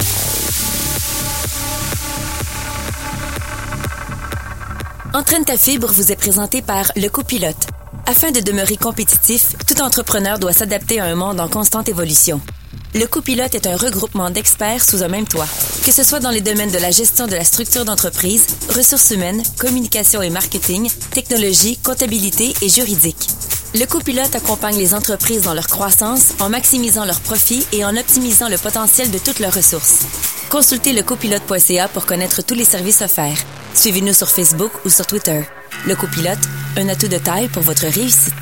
Entraîne 5.19 5.45
ta 5.45 5.57
fibre 5.57 5.91
vous 5.91 6.13
est 6.13 6.17
présenté 6.17 6.63
par 6.63 6.93
Le 6.95 7.09
Copilote. 7.09 7.67
Afin 8.07 8.31
de 8.31 8.39
demeurer 8.39 8.77
compétitif, 8.77 9.57
tout 9.67 9.81
entrepreneur 9.83 10.39
doit 10.39 10.53
s'adapter 10.53 11.01
à 11.01 11.07
un 11.07 11.17
monde 11.17 11.41
en 11.41 11.49
constante 11.49 11.89
évolution. 11.89 12.41
Le 12.95 13.05
copilote 13.07 13.57
est 13.57 13.67
un 13.67 13.77
regroupement 13.77 14.31
d'experts 14.31 14.85
sous 14.89 15.03
un 15.03 15.09
même 15.09 15.27
toit. 15.27 15.49
Que 15.85 15.91
ce 15.91 16.05
soit 16.05 16.21
dans 16.21 16.31
les 16.31 16.41
domaines 16.41 16.71
de 16.71 16.79
la 16.79 16.93
gestion 16.93 17.27
de 17.27 17.35
la 17.35 17.43
structure 17.43 17.85
d'entreprise, 17.85 18.47
ressources 18.73 19.11
humaines, 19.11 19.43
communication 19.59 20.23
et 20.23 20.31
marketing, 20.31 20.89
technologie, 21.11 21.79
comptabilité 21.79 22.55
et 22.63 22.69
juridique. 22.69 23.29
Le 23.75 23.87
copilote 23.87 24.37
accompagne 24.37 24.79
les 24.79 24.95
entreprises 24.95 25.43
dans 25.43 25.55
leur 25.55 25.67
croissance 25.67 26.35
en 26.39 26.49
maximisant 26.49 27.05
leurs 27.05 27.23
profits 27.23 27.67
et 27.73 27.85
en 27.85 27.97
optimisant 27.97 28.49
le 28.49 28.57
potentiel 28.57 29.11
de 29.11 29.19
toutes 29.19 29.41
leurs 29.41 29.55
ressources. 29.55 30.07
Consultez 30.49 30.93
lecopilote.ca 30.93 31.89
pour 31.89 32.07
connaître 32.07 32.41
tous 32.43 32.55
les 32.55 32.65
services 32.65 33.03
offerts. 33.03 33.45
Suivez-nous 33.79 34.13
sur 34.13 34.29
Facebook 34.29 34.73
ou 34.85 34.89
sur 34.91 35.07
Twitter. 35.07 35.41
Le 35.87 35.95
copilote, 35.95 36.41
un 36.77 36.89
atout 36.89 37.07
de 37.07 37.17
taille 37.17 37.47
pour 37.47 37.63
votre 37.63 37.87
réussite. 37.87 38.35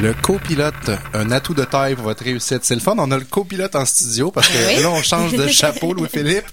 Le 0.00 0.14
copilote, 0.14 0.90
un 1.12 1.30
atout 1.30 1.52
de 1.52 1.64
taille 1.64 1.94
pour 1.94 2.04
votre 2.04 2.24
réussite. 2.24 2.60
C'est 2.64 2.74
le 2.74 2.80
fun, 2.80 2.94
on 2.96 3.10
a 3.10 3.18
le 3.18 3.24
copilote 3.24 3.76
en 3.76 3.84
studio 3.84 4.30
parce 4.30 4.48
que 4.48 4.82
là, 4.82 4.90
on 4.90 5.02
change 5.02 5.34
de 5.34 5.46
chapeau, 5.48 5.92
Louis-Philippe. 5.92 6.46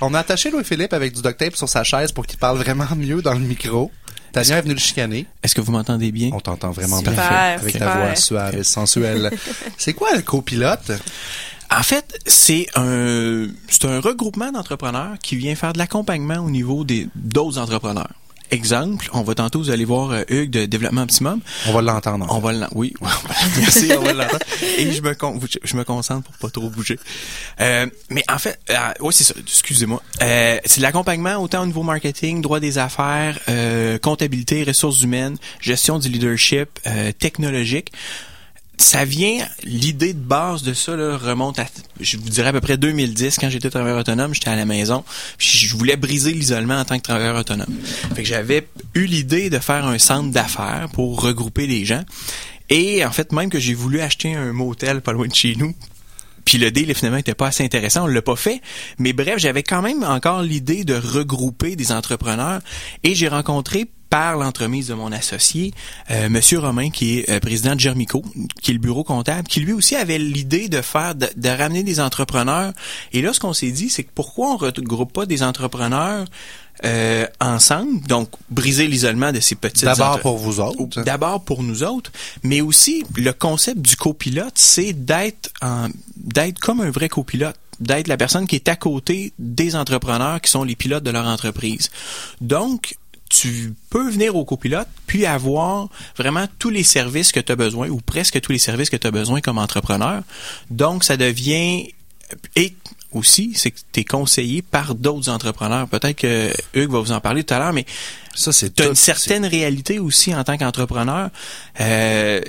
On 0.00 0.14
a 0.14 0.20
attaché 0.20 0.50
Louis-Philippe 0.50 0.94
avec 0.94 1.12
du 1.12 1.20
duct 1.20 1.36
tape 1.36 1.54
sur 1.54 1.68
sa 1.68 1.84
chaise 1.84 2.12
pour 2.12 2.26
qu'il 2.26 2.38
parle 2.38 2.56
vraiment 2.56 2.86
mieux 2.96 3.20
dans 3.20 3.34
le 3.34 3.40
micro. 3.40 3.92
Tania 4.32 4.56
est 4.56 4.62
venue 4.62 4.74
le 4.74 4.80
chicaner. 4.80 5.26
Est-ce 5.42 5.54
que 5.54 5.60
vous 5.60 5.70
m'entendez 5.70 6.10
bien? 6.10 6.30
On 6.32 6.40
t'entend 6.40 6.70
vraiment 6.70 6.98
Super, 6.98 7.14
bien. 7.14 7.58
Avec 7.60 7.78
ta 7.78 7.94
voix 7.94 8.16
suave 8.16 8.56
et 8.56 8.64
sensuelle. 8.64 9.30
C'est 9.78 9.92
quoi 9.92 10.14
le 10.16 10.22
copilote? 10.22 10.90
En 11.76 11.82
fait, 11.82 12.18
c'est 12.26 12.66
un 12.76 13.46
c'est 13.68 13.84
un 13.86 14.00
regroupement 14.00 14.52
d'entrepreneurs 14.52 15.16
qui 15.22 15.36
vient 15.36 15.54
faire 15.54 15.72
de 15.72 15.78
l'accompagnement 15.78 16.38
au 16.38 16.50
niveau 16.50 16.84
des 16.84 17.08
d'autres 17.14 17.58
entrepreneurs. 17.58 18.10
Exemple, 18.50 19.08
on 19.12 19.22
va 19.22 19.34
tantôt 19.34 19.58
vous 19.58 19.70
allez 19.70 19.84
voir 19.86 20.10
euh, 20.12 20.22
Hugues 20.28 20.50
de 20.50 20.66
Développement 20.66 21.02
Optimum. 21.02 21.40
On 21.66 21.72
va 21.72 21.82
l'entendre. 21.82 22.26
On 22.28 22.38
va 22.38 22.52
l'en- 22.52 22.68
oui, 22.74 22.92
merci, 23.58 23.90
on 23.98 24.02
va 24.02 24.12
l'entendre. 24.12 24.44
Et 24.78 24.92
je 24.92 25.02
me 25.02 25.14
con- 25.14 25.40
je 25.64 25.76
me 25.76 25.82
concentre 25.82 26.30
pour 26.30 26.36
pas 26.38 26.50
trop 26.50 26.68
bouger. 26.70 26.98
Euh, 27.60 27.86
mais 28.10 28.22
en 28.30 28.38
fait, 28.38 28.60
euh, 28.70 28.74
oui 29.00 29.12
c'est 29.12 29.24
ça. 29.24 29.34
Excusez-moi. 29.40 30.00
Euh, 30.22 30.58
c'est 30.64 30.78
de 30.78 30.82
l'accompagnement 30.82 31.36
autant 31.42 31.62
au 31.62 31.66
niveau 31.66 31.82
marketing, 31.82 32.42
droit 32.42 32.60
des 32.60 32.78
affaires, 32.78 33.38
euh, 33.48 33.98
comptabilité, 33.98 34.62
ressources 34.62 35.02
humaines, 35.02 35.36
gestion 35.60 35.98
du 35.98 36.08
leadership, 36.08 36.68
euh, 36.86 37.10
technologique 37.12 37.90
ça 38.78 39.04
vient, 39.04 39.46
l'idée 39.62 40.12
de 40.12 40.20
base 40.20 40.62
de 40.62 40.74
ça 40.74 40.92
remonte 40.92 41.58
à, 41.58 41.66
je 42.00 42.16
vous 42.16 42.28
dirais 42.28 42.48
à 42.48 42.52
peu 42.52 42.60
près 42.60 42.76
2010, 42.76 43.38
quand 43.38 43.48
j'étais 43.48 43.70
travailleur 43.70 43.98
autonome, 43.98 44.34
j'étais 44.34 44.50
à 44.50 44.56
la 44.56 44.64
maison, 44.64 45.04
je 45.38 45.74
voulais 45.74 45.96
briser 45.96 46.32
l'isolement 46.32 46.78
en 46.78 46.84
tant 46.84 46.96
que 46.96 47.02
travailleur 47.02 47.36
autonome. 47.36 47.72
Fait 48.14 48.22
que 48.22 48.28
j'avais 48.28 48.68
eu 48.94 49.06
l'idée 49.06 49.50
de 49.50 49.58
faire 49.58 49.86
un 49.86 49.98
centre 49.98 50.30
d'affaires 50.30 50.88
pour 50.92 51.20
regrouper 51.22 51.66
les 51.66 51.84
gens. 51.84 52.04
Et 52.70 53.04
en 53.04 53.10
fait, 53.10 53.32
même 53.32 53.50
que 53.50 53.60
j'ai 53.60 53.74
voulu 53.74 54.00
acheter 54.00 54.34
un 54.34 54.52
motel 54.52 55.02
pas 55.02 55.12
loin 55.12 55.28
de 55.28 55.34
chez 55.34 55.54
nous, 55.56 55.74
puis 56.44 56.58
le 56.58 56.70
deal 56.70 56.94
finalement 56.94 57.18
était 57.18 57.34
pas 57.34 57.48
assez 57.48 57.64
intéressant, 57.64 58.04
on 58.04 58.06
l'a 58.06 58.22
pas 58.22 58.36
fait. 58.36 58.60
Mais 58.98 59.12
bref, 59.12 59.38
j'avais 59.38 59.62
quand 59.62 59.82
même 59.82 60.02
encore 60.04 60.42
l'idée 60.42 60.84
de 60.84 60.94
regrouper 60.94 61.76
des 61.76 61.92
entrepreneurs 61.92 62.60
et 63.02 63.14
j'ai 63.14 63.28
rencontré 63.28 63.86
par 64.14 64.36
l'entremise 64.36 64.86
de 64.86 64.94
mon 64.94 65.10
associé, 65.10 65.74
euh, 66.12 66.28
Monsieur 66.28 66.60
Romain, 66.60 66.90
qui 66.90 67.18
est 67.18 67.30
euh, 67.30 67.40
président 67.40 67.74
de 67.74 67.80
Germico, 67.80 68.22
qui 68.62 68.70
est 68.70 68.74
le 68.74 68.78
bureau 68.78 69.02
comptable, 69.02 69.48
qui 69.48 69.58
lui 69.58 69.72
aussi 69.72 69.96
avait 69.96 70.18
l'idée 70.18 70.68
de 70.68 70.82
faire, 70.82 71.16
de, 71.16 71.26
de 71.34 71.48
ramener 71.48 71.82
des 71.82 71.98
entrepreneurs. 71.98 72.72
Et 73.12 73.22
là, 73.22 73.32
ce 73.32 73.40
qu'on 73.40 73.52
s'est 73.52 73.72
dit, 73.72 73.90
c'est 73.90 74.04
que 74.04 74.12
pourquoi 74.14 74.52
on 74.52 74.56
regroupe 74.56 75.12
pas 75.12 75.26
des 75.26 75.42
entrepreneurs 75.42 76.26
euh, 76.84 77.26
ensemble, 77.40 78.06
donc 78.06 78.28
briser 78.50 78.86
l'isolement 78.86 79.32
de 79.32 79.40
ces 79.40 79.56
petites 79.56 79.84
D'abord 79.84 80.20
pour 80.20 80.38
vous 80.38 80.60
autres. 80.60 81.02
D'abord 81.02 81.42
pour 81.42 81.64
nous 81.64 81.82
autres, 81.82 82.12
mais 82.44 82.60
aussi 82.60 83.02
le 83.16 83.32
concept 83.32 83.80
du 83.80 83.96
copilote, 83.96 84.54
c'est 84.54 84.92
d'être 84.92 85.50
d'être 86.16 86.60
comme 86.60 86.80
un 86.80 86.90
vrai 86.90 87.08
copilote 87.08 87.56
d'être 87.80 88.06
la 88.06 88.16
personne 88.16 88.46
qui 88.46 88.54
est 88.54 88.68
à 88.68 88.76
côté 88.76 89.32
des 89.40 89.74
entrepreneurs 89.74 90.40
qui 90.40 90.48
sont 90.48 90.62
les 90.62 90.76
pilotes 90.76 91.02
de 91.02 91.10
leur 91.10 91.26
entreprise. 91.26 91.90
Donc, 92.40 92.94
tu 93.34 93.74
peux 93.90 94.08
venir 94.10 94.36
au 94.36 94.44
copilote 94.44 94.86
puis 95.08 95.26
avoir 95.26 95.88
vraiment 96.16 96.46
tous 96.60 96.70
les 96.70 96.84
services 96.84 97.32
que 97.32 97.40
tu 97.40 97.50
as 97.50 97.56
besoin 97.56 97.88
ou 97.88 98.00
presque 98.00 98.40
tous 98.40 98.52
les 98.52 98.58
services 98.58 98.90
que 98.90 98.96
tu 98.96 99.08
as 99.08 99.10
besoin 99.10 99.40
comme 99.40 99.58
entrepreneur. 99.58 100.22
Donc, 100.70 101.02
ça 101.02 101.16
devient 101.16 101.88
et 102.54 102.74
aussi, 103.10 103.52
c'est 103.54 103.72
que 103.72 103.80
tu 103.92 104.00
es 104.00 104.04
conseillé 104.04 104.62
par 104.62 104.94
d'autres 104.94 105.28
entrepreneurs. 105.28 105.88
Peut-être 105.88 106.16
que 106.16 106.52
Hugues 106.74 106.90
va 106.90 107.00
vous 107.00 107.12
en 107.12 107.20
parler 107.20 107.42
tout 107.42 107.54
à 107.54 107.58
l'heure, 107.58 107.72
mais 107.72 107.86
ça 108.34 108.52
c'est 108.52 108.74
tu 108.74 108.82
as 108.82 108.86
une 108.86 108.94
certaine 108.94 109.44
réalité 109.44 109.98
aussi 109.98 110.34
en 110.34 110.42
tant 110.44 110.56
qu'entrepreneur. 110.56 111.30
Euh, 111.80 112.40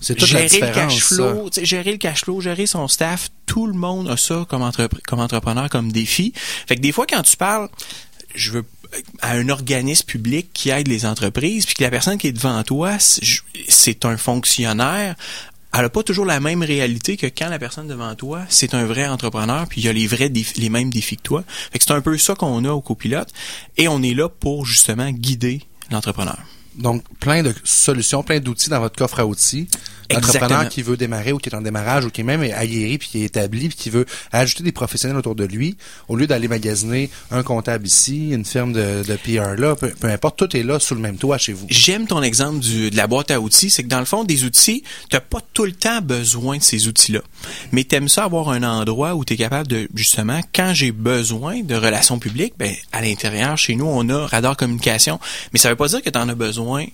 C'est 0.00 0.14
toute 0.14 0.30
la 0.32 0.46
gérer 0.46 0.60
le 0.60 0.66
différence, 0.66 0.94
cash 0.94 1.04
flow, 1.04 1.50
gérer 1.62 1.92
le 1.92 1.98
cash 1.98 2.24
flow, 2.24 2.40
gérer 2.40 2.66
son 2.66 2.88
staff, 2.88 3.28
tout 3.46 3.66
le 3.66 3.74
monde 3.74 4.08
a 4.08 4.16
ça 4.16 4.46
comme, 4.48 4.70
comme 5.06 5.20
entrepreneur, 5.20 5.68
comme 5.70 5.92
défi. 5.92 6.32
Fait 6.66 6.76
que 6.76 6.80
des 6.80 6.92
fois, 6.92 7.06
quand 7.06 7.22
tu 7.22 7.36
parles, 7.36 7.68
je 8.34 8.50
veux 8.50 8.64
à 9.20 9.32
un 9.32 9.48
organisme 9.48 10.06
public 10.06 10.50
qui 10.52 10.70
aide 10.70 10.88
les 10.88 11.06
entreprises, 11.06 11.66
puis 11.66 11.74
que 11.74 11.82
la 11.82 11.90
personne 11.90 12.18
qui 12.18 12.28
est 12.28 12.32
devant 12.32 12.62
toi, 12.62 12.96
c'est- 12.98 14.04
un 14.04 14.16
fonctionnaire, 14.16 15.14
elle 15.72 15.80
n'a 15.82 15.88
pas 15.88 16.02
toujours 16.02 16.24
la 16.24 16.38
même 16.40 16.62
réalité 16.62 17.16
que 17.16 17.26
quand 17.26 17.48
la 17.48 17.58
personne 17.58 17.88
devant 17.88 18.14
toi, 18.14 18.42
c'est 18.48 18.74
un 18.74 18.84
vrai 18.84 19.06
entrepreneur, 19.08 19.66
puis 19.68 19.80
il 19.80 19.84
y 19.84 19.88
a 19.88 19.92
les 19.92 20.06
vrais 20.06 20.30
les 20.56 20.68
mêmes 20.68 20.90
défis 20.90 21.16
que 21.16 21.22
toi. 21.22 21.44
Fait 21.72 21.78
que 21.78 21.84
c'est 21.84 21.92
un 21.92 22.00
peu 22.00 22.16
ça 22.18 22.34
qu'on 22.34 22.64
a 22.64 22.70
au 22.70 22.80
copilote, 22.80 23.30
et 23.76 23.88
on 23.88 24.02
est 24.02 24.14
là 24.14 24.28
pour 24.28 24.66
justement 24.66 25.10
guider 25.10 25.62
l'entrepreneur. 25.90 26.38
Donc, 26.76 27.04
plein 27.20 27.42
de 27.42 27.54
solutions, 27.62 28.22
plein 28.22 28.40
d'outils 28.40 28.68
dans 28.70 28.80
votre 28.80 28.96
coffre 28.96 29.20
à 29.20 29.26
outils. 29.26 29.68
L'entrepreneur 30.10 30.44
Exactement. 30.44 30.68
qui 30.68 30.82
veut 30.82 30.96
démarrer 30.96 31.32
ou 31.32 31.38
qui 31.38 31.48
est 31.48 31.54
en 31.54 31.62
démarrage 31.62 32.04
ou 32.04 32.10
qui 32.10 32.20
est 32.20 32.24
même 32.24 32.42
aguerri 32.42 32.98
puis 32.98 33.08
qui 33.08 33.22
est 33.22 33.26
établi 33.26 33.68
puis 33.68 33.76
qui 33.76 33.90
veut 33.90 34.06
ajouter 34.32 34.62
des 34.62 34.72
professionnels 34.72 35.16
autour 35.16 35.34
de 35.34 35.44
lui, 35.44 35.76
au 36.08 36.16
lieu 36.16 36.26
d'aller 36.26 36.48
magasiner 36.48 37.10
un 37.30 37.42
comptable 37.42 37.86
ici, 37.86 38.30
une 38.30 38.44
firme 38.44 38.72
de, 38.72 39.02
de 39.02 39.16
PR 39.16 39.60
là, 39.60 39.74
peu, 39.76 39.90
peu 39.90 40.08
importe, 40.08 40.38
tout 40.38 40.56
est 40.56 40.62
là 40.62 40.78
sous 40.78 40.94
le 40.94 41.00
même 41.00 41.16
toit 41.16 41.38
chez 41.38 41.52
vous. 41.52 41.66
J'aime 41.68 42.06
ton 42.06 42.22
exemple 42.22 42.58
du, 42.58 42.90
de 42.90 42.96
la 42.96 43.06
boîte 43.06 43.30
à 43.30 43.40
outils, 43.40 43.70
c'est 43.70 43.82
que 43.82 43.88
dans 43.88 43.98
le 44.00 44.04
fond, 44.04 44.24
des 44.24 44.44
outils, 44.44 44.82
t'as 45.10 45.20
pas 45.20 45.40
tout 45.52 45.64
le 45.64 45.72
temps 45.72 46.00
besoin 46.00 46.58
de 46.58 46.62
ces 46.62 46.88
outils-là. 46.88 47.20
Mais 47.72 47.84
t'aimes 47.84 48.08
ça 48.08 48.24
avoir 48.24 48.50
un 48.50 48.62
endroit 48.62 49.14
où 49.14 49.24
tu 49.24 49.34
es 49.34 49.36
capable 49.36 49.68
de, 49.68 49.88
justement, 49.94 50.40
quand 50.54 50.72
j'ai 50.74 50.92
besoin 50.92 51.62
de 51.62 51.74
relations 51.74 52.18
publiques, 52.18 52.54
ben, 52.58 52.74
à 52.92 53.02
l'intérieur, 53.02 53.56
chez 53.58 53.76
nous, 53.76 53.86
on 53.86 54.08
a 54.08 54.26
Radar 54.26 54.56
Communication. 54.56 55.18
Mais 55.52 55.58
ça 55.58 55.70
veut 55.70 55.76
pas 55.76 55.88
dire 55.88 56.02
que 56.02 56.10
tu 56.10 56.18
en 56.18 56.28
as 56.28 56.34
besoin 56.34 56.86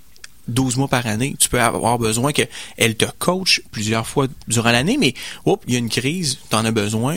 12 0.50 0.76
mois 0.76 0.88
par 0.88 1.06
année. 1.06 1.34
Tu 1.38 1.48
peux 1.48 1.60
avoir 1.60 1.98
besoin 1.98 2.32
qu'elle 2.32 2.96
te 2.96 3.06
coach 3.18 3.62
plusieurs 3.70 4.06
fois 4.06 4.26
durant 4.48 4.70
l'année, 4.70 4.96
mais, 4.98 5.14
oups, 5.46 5.62
il 5.66 5.72
y 5.74 5.76
a 5.76 5.78
une 5.78 5.88
crise, 5.88 6.38
tu 6.48 6.56
en 6.56 6.64
as 6.64 6.70
besoin, 6.70 7.16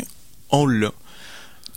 on 0.50 0.66
l'a. 0.66 0.92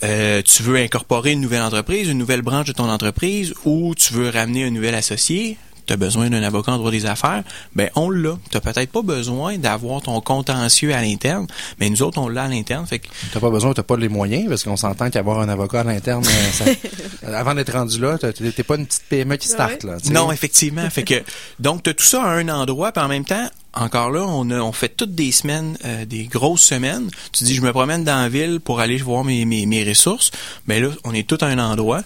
Euh, 0.02 0.42
tu 0.42 0.62
veux 0.62 0.76
incorporer 0.76 1.32
une 1.32 1.40
nouvelle 1.40 1.62
entreprise, 1.62 2.08
une 2.08 2.18
nouvelle 2.18 2.42
branche 2.42 2.66
de 2.66 2.72
ton 2.72 2.88
entreprise, 2.88 3.54
ou 3.64 3.94
tu 3.94 4.12
veux 4.12 4.28
ramener 4.28 4.64
un 4.64 4.70
nouvel 4.70 4.94
associé, 4.94 5.56
tu 5.86 5.92
as 5.92 5.96
besoin 5.96 6.28
d'un 6.30 6.42
avocat 6.42 6.72
en 6.72 6.78
droit 6.78 6.90
des 6.90 7.06
affaires, 7.06 7.42
ben 7.74 7.88
on 7.94 8.10
l'a. 8.10 8.36
Tu 8.50 8.60
peut-être 8.60 8.90
pas 8.90 9.02
besoin 9.02 9.56
d'avoir 9.58 10.02
ton 10.02 10.20
contentieux 10.20 10.94
à 10.94 11.00
l'interne, 11.02 11.46
mais 11.78 11.88
nous 11.90 12.02
autres, 12.02 12.18
on 12.20 12.28
l'a 12.28 12.44
à 12.44 12.48
l'interne. 12.48 12.86
Fait 12.86 12.98
que 12.98 13.06
T'as 13.32 13.40
pas 13.40 13.50
besoin, 13.50 13.72
t'as 13.72 13.82
pas 13.82 13.96
les 13.96 14.08
moyens, 14.08 14.48
parce 14.48 14.64
qu'on 14.64 14.76
s'entend 14.76 15.10
qu'avoir 15.10 15.40
un 15.40 15.48
avocat 15.48 15.80
à 15.80 15.84
l'interne, 15.84 16.24
euh, 16.26 16.52
ça- 16.52 17.36
avant 17.38 17.54
d'être 17.54 17.72
rendu 17.72 18.00
là, 18.00 18.18
t'as- 18.18 18.32
t'es 18.32 18.62
pas 18.62 18.76
une 18.76 18.86
petite 18.86 19.04
PME 19.08 19.36
qui 19.36 19.48
starte, 19.48 19.84
là. 19.84 19.98
tu 20.00 20.08
sais. 20.08 20.12
Non, 20.12 20.30
effectivement. 20.32 20.88
fait 20.90 21.02
que 21.04 21.22
donc 21.60 21.82
tu 21.82 21.90
as 21.90 21.94
tout 21.94 22.04
ça 22.04 22.22
à 22.22 22.28
un 22.30 22.48
endroit, 22.48 22.92
puis 22.92 23.02
en 23.02 23.08
même 23.08 23.24
temps, 23.24 23.48
encore 23.78 24.10
là, 24.10 24.22
on 24.26 24.50
a, 24.50 24.58
on 24.60 24.72
fait 24.72 24.88
toutes 24.88 25.14
des 25.14 25.32
semaines, 25.32 25.76
euh, 25.84 26.06
des 26.06 26.24
grosses 26.24 26.62
semaines. 26.62 27.10
Tu 27.32 27.44
dis, 27.44 27.54
je 27.54 27.60
me 27.60 27.72
promène 27.72 28.04
dans 28.04 28.16
la 28.22 28.28
ville 28.30 28.58
pour 28.58 28.80
aller 28.80 28.96
voir 28.96 29.22
mes, 29.22 29.44
mes, 29.44 29.66
mes 29.66 29.84
ressources. 29.86 30.30
Mais 30.66 30.80
là, 30.80 30.88
on 31.04 31.12
est 31.12 31.26
tout 31.28 31.36
à 31.42 31.46
un 31.46 31.58
endroit. 31.58 32.02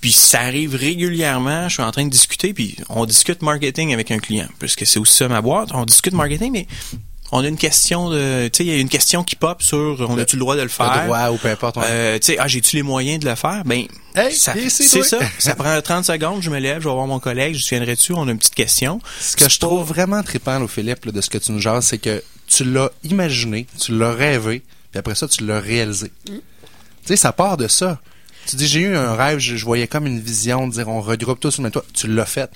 Puis 0.00 0.12
ça 0.12 0.40
arrive 0.40 0.74
régulièrement, 0.76 1.68
je 1.68 1.74
suis 1.74 1.82
en 1.82 1.90
train 1.90 2.04
de 2.04 2.10
discuter, 2.10 2.54
puis 2.54 2.76
on 2.88 3.04
discute 3.04 3.42
marketing 3.42 3.92
avec 3.92 4.10
un 4.10 4.18
client, 4.18 4.48
puisque 4.58 4.86
c'est 4.86 4.98
aussi 4.98 5.14
ça 5.16 5.28
ma 5.28 5.42
boîte. 5.42 5.68
On 5.74 5.84
discute 5.84 6.14
marketing, 6.14 6.52
mais 6.52 6.66
On 7.32 7.44
a 7.44 7.46
une 7.48 7.56
question 7.58 8.10
de, 8.10 8.48
tu 8.52 8.56
sais, 8.56 8.64
il 8.64 8.72
y 8.72 8.76
a 8.76 8.80
une 8.80 8.88
question 8.88 9.22
qui 9.22 9.36
pop 9.36 9.62
sur, 9.62 10.04
on 10.08 10.18
a-tu 10.18 10.34
le 10.34 10.40
droit 10.40 10.56
de 10.56 10.62
le 10.62 10.68
faire? 10.68 11.02
Le 11.02 11.04
droit 11.04 11.28
ou 11.30 11.36
peu 11.36 11.48
importe. 11.48 11.76
ouais. 11.76 11.84
Euh, 11.86 12.18
tu 12.18 12.26
sais, 12.26 12.38
ah, 12.40 12.48
j'ai-tu 12.48 12.74
les 12.74 12.82
moyens 12.82 13.22
de 13.22 13.28
le 13.28 13.36
faire? 13.36 13.62
Ben, 13.64 13.84
Hey, 14.16 14.32
c'est 14.34 15.02
ça. 15.04 15.18
Ça 15.38 15.54
prend 15.54 15.80
30 15.80 16.04
secondes, 16.06 16.42
je 16.42 16.50
me 16.50 16.58
lève, 16.58 16.80
je 16.82 16.88
vais 16.88 16.94
voir 16.94 17.06
mon 17.06 17.20
collègue, 17.20 17.54
je 17.54 17.68
viendrai 17.68 17.94
dessus, 17.94 18.14
on 18.14 18.26
a 18.26 18.32
une 18.32 18.38
petite 18.38 18.56
question. 18.56 19.00
Ce 19.20 19.36
que 19.36 19.48
je 19.48 19.58
pas- 19.60 19.66
trouve 19.68 19.86
vraiment 19.86 20.20
trippant, 20.24 20.58
là, 20.58 20.66
Philippe, 20.66 21.04
là, 21.04 21.12
de 21.12 21.20
ce 21.20 21.30
que 21.30 21.38
tu 21.38 21.52
nous 21.52 21.60
jases, 21.60 21.84
c'est 21.86 21.98
que 21.98 22.20
tu 22.48 22.64
l'as 22.64 22.90
imaginé, 23.04 23.68
tu 23.78 23.96
l'as 23.96 24.12
rêvé, 24.12 24.62
puis 24.90 24.98
après 24.98 25.14
ça, 25.14 25.28
tu 25.28 25.46
l'as 25.46 25.60
réalisé. 25.60 26.10
Mm. 26.28 26.32
Tu 26.32 26.40
sais, 27.04 27.16
ça 27.16 27.30
part 27.32 27.56
de 27.56 27.68
ça. 27.68 28.00
Tu 28.46 28.56
dis, 28.56 28.66
j'ai 28.66 28.80
eu 28.80 28.96
un 28.96 29.14
rêve, 29.14 29.38
je, 29.38 29.62
voyais 29.64 29.86
comme 29.86 30.06
une 30.06 30.20
vision 30.20 30.66
dire, 30.68 30.88
on 30.88 31.00
regroupe 31.00 31.40
tout 31.40 31.50
sous 31.50 31.62
le 31.62 31.70
même. 31.70 31.82
Tu 31.94 32.06
l'as 32.08 32.26
fait. 32.26 32.50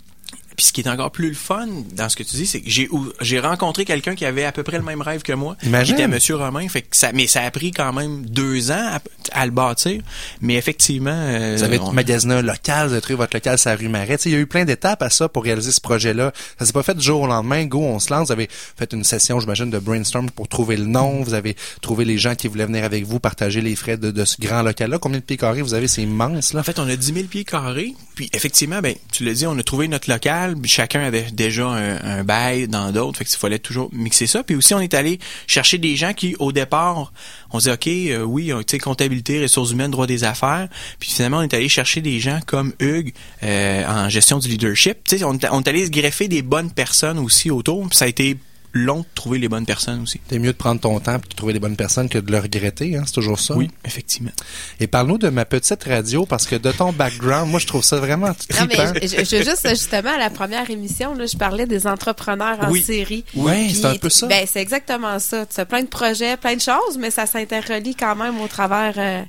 Puis 0.56 0.66
ce 0.66 0.72
qui 0.72 0.80
est 0.82 0.88
encore 0.88 1.10
plus 1.10 1.28
le 1.28 1.34
fun 1.34 1.66
dans 1.96 2.08
ce 2.08 2.16
que 2.16 2.22
tu 2.22 2.36
dis, 2.36 2.46
c'est 2.46 2.60
que 2.60 2.70
j'ai 2.70 2.88
j'ai 3.20 3.40
rencontré 3.40 3.84
quelqu'un 3.84 4.14
qui 4.14 4.24
avait 4.24 4.44
à 4.44 4.52
peu 4.52 4.62
près 4.62 4.78
le 4.78 4.84
même 4.84 5.00
rêve 5.02 5.22
que 5.22 5.32
moi. 5.32 5.56
Imagine. 5.64 5.96
Qui 5.96 6.02
était 6.02 6.08
Monsieur 6.10 6.36
Romain. 6.36 6.68
Fait 6.68 6.82
que 6.82 6.96
ça, 6.96 7.10
mais 7.12 7.26
ça 7.26 7.42
a 7.42 7.50
pris 7.50 7.70
quand 7.72 7.92
même 7.92 8.24
deux 8.26 8.70
ans 8.70 8.90
à, 8.92 9.00
à 9.32 9.46
le 9.46 9.52
bâtir. 9.52 10.00
Mais 10.40 10.54
effectivement, 10.54 11.10
euh, 11.12 11.54
Vous 11.56 11.62
avez 11.64 11.78
on- 11.80 11.92
magasiné 11.92 12.34
un 12.34 12.42
local, 12.42 12.86
vous 12.88 12.92
avez 12.92 13.00
trouvé 13.02 13.16
votre 13.16 13.34
local 13.36 13.58
la 13.64 13.76
rue 13.76 13.88
Marais. 13.88 14.16
Il 14.26 14.32
y 14.32 14.34
a 14.34 14.38
eu 14.38 14.46
plein 14.46 14.64
d'étapes 14.64 15.02
à 15.02 15.10
ça 15.10 15.28
pour 15.28 15.42
réaliser 15.44 15.72
ce 15.72 15.80
projet-là. 15.80 16.32
Ça 16.58 16.66
s'est 16.66 16.72
pas 16.72 16.82
fait 16.82 16.94
du 16.94 17.02
jour 17.04 17.22
au 17.22 17.26
lendemain. 17.26 17.64
Go, 17.66 17.80
on 17.80 17.98
se 17.98 18.12
lance. 18.12 18.26
Vous 18.28 18.32
avez 18.32 18.48
fait 18.50 18.92
une 18.92 19.04
session, 19.04 19.40
j'imagine, 19.40 19.70
de 19.70 19.78
brainstorm 19.78 20.30
pour 20.30 20.48
trouver 20.48 20.76
le 20.76 20.84
nom. 20.86 21.22
Vous 21.22 21.34
avez 21.34 21.56
trouvé 21.80 22.04
les 22.04 22.18
gens 22.18 22.34
qui 22.34 22.46
voulaient 22.48 22.66
venir 22.66 22.84
avec 22.84 23.04
vous, 23.04 23.18
partager 23.20 23.60
les 23.60 23.74
frais 23.74 23.96
de, 23.96 24.10
de 24.10 24.24
ce 24.24 24.36
grand 24.40 24.62
local-là. 24.62 24.98
Combien 24.98 25.18
de 25.18 25.24
pieds 25.24 25.36
carrés 25.36 25.62
vous 25.62 25.74
avez? 25.74 25.88
C'est 25.88 26.02
immense, 26.02 26.52
là. 26.52 26.60
En 26.60 26.62
fait, 26.62 26.78
on 26.78 26.88
a 26.88 26.94
10 26.96 27.12
000 27.14 27.26
pieds 27.26 27.44
carrés. 27.44 27.94
Puis 28.14 28.28
effectivement, 28.32 28.80
ben, 28.80 28.94
tu 29.12 29.24
l'as 29.24 29.32
dit, 29.34 29.46
on 29.46 29.58
a 29.58 29.62
trouvé 29.62 29.88
notre 29.88 30.10
local. 30.10 30.43
Chacun 30.64 31.00
avait 31.00 31.30
déjà 31.32 31.66
un, 31.68 32.24
bail 32.24 32.68
dans 32.68 32.90
d'autres. 32.92 33.18
Fait 33.18 33.24
qu'il 33.24 33.38
fallait 33.38 33.58
toujours 33.58 33.88
mixer 33.92 34.26
ça. 34.26 34.42
Puis 34.42 34.56
aussi, 34.56 34.74
on 34.74 34.80
est 34.80 34.94
allé 34.94 35.18
chercher 35.46 35.78
des 35.78 35.96
gens 35.96 36.12
qui, 36.12 36.36
au 36.38 36.52
départ, 36.52 37.12
on 37.50 37.58
dit, 37.58 37.70
OK, 37.70 37.86
euh, 37.86 38.22
oui, 38.22 38.52
euh, 38.52 38.58
tu 38.58 38.72
sais, 38.72 38.78
comptabilité, 38.78 39.40
ressources 39.40 39.72
humaines, 39.72 39.90
droit 39.90 40.06
des 40.06 40.24
affaires. 40.24 40.68
Puis 40.98 41.10
finalement, 41.10 41.38
on 41.38 41.42
est 41.42 41.54
allé 41.54 41.68
chercher 41.68 42.00
des 42.00 42.20
gens 42.20 42.40
comme 42.46 42.72
Hugues 42.80 43.12
euh, 43.42 43.86
en 43.86 44.08
gestion 44.08 44.38
du 44.38 44.48
leadership. 44.48 44.98
Tu 45.08 45.18
sais, 45.18 45.24
on, 45.24 45.34
est- 45.34 45.68
allé 45.68 45.86
se 45.86 45.90
greffer 45.90 46.28
des 46.28 46.42
bonnes 46.42 46.70
personnes 46.70 47.18
aussi 47.18 47.50
autour. 47.50 47.86
Ça 47.92 48.04
a 48.04 48.08
été 48.08 48.36
long 48.76 49.00
de 49.00 49.06
trouver 49.14 49.38
les 49.38 49.48
bonnes 49.48 49.64
personnes 49.66 50.02
aussi. 50.02 50.20
C'est 50.28 50.38
mieux 50.38 50.52
de 50.52 50.56
prendre 50.56 50.80
ton 50.80 50.98
temps 51.00 51.14
et 51.16 51.18
de 51.28 51.34
trouver 51.34 51.52
les 51.52 51.60
bonnes 51.60 51.76
personnes 51.76 52.08
que 52.08 52.18
de 52.18 52.30
le 52.30 52.38
regretter, 52.40 52.96
hein, 52.96 53.04
c'est 53.06 53.12
toujours 53.14 53.38
ça? 53.38 53.54
Oui, 53.54 53.70
effectivement. 53.84 54.32
Et 54.80 54.86
parle-nous 54.88 55.16
de 55.18 55.28
ma 55.28 55.44
petite 55.44 55.84
radio 55.84 56.26
parce 56.26 56.46
que 56.46 56.56
de 56.56 56.72
ton 56.72 56.92
background, 56.92 57.50
moi 57.50 57.60
je 57.60 57.66
trouve 57.68 57.84
ça 57.84 57.96
vraiment 57.98 58.28
Non, 58.28 58.34
trippant. 58.48 58.92
mais 58.94 59.06
je, 59.06 59.18
je- 59.24 59.42
juste, 59.44 59.68
justement, 59.68 60.10
à 60.14 60.18
la 60.18 60.28
première 60.30 60.68
émission, 60.70 61.14
là, 61.14 61.26
je 61.26 61.36
parlais 61.36 61.66
des 61.66 61.86
entrepreneurs 61.86 62.58
en 62.60 62.70
Oui. 62.70 62.82
série. 62.82 63.24
Puis, 63.32 63.74
c'est 63.74 63.84
un 63.86 63.94
peu 63.96 64.08
ça. 64.10 64.26
Ben, 64.26 64.44
c'est 64.50 64.60
exactement 64.60 65.18
ça. 65.20 65.46
Tu 65.46 65.60
as 65.60 65.64
plein 65.66 65.82
de 65.82 65.88
projets, 65.88 66.36
plein 66.36 66.56
de 66.56 66.60
choses, 66.60 66.98
mais 66.98 67.10
ça 67.12 67.26
s'interrelie 67.26 67.94
quand 67.94 68.16
même 68.16 68.40
au 68.40 68.48
travers, 68.48 68.94
euh, 68.96 69.22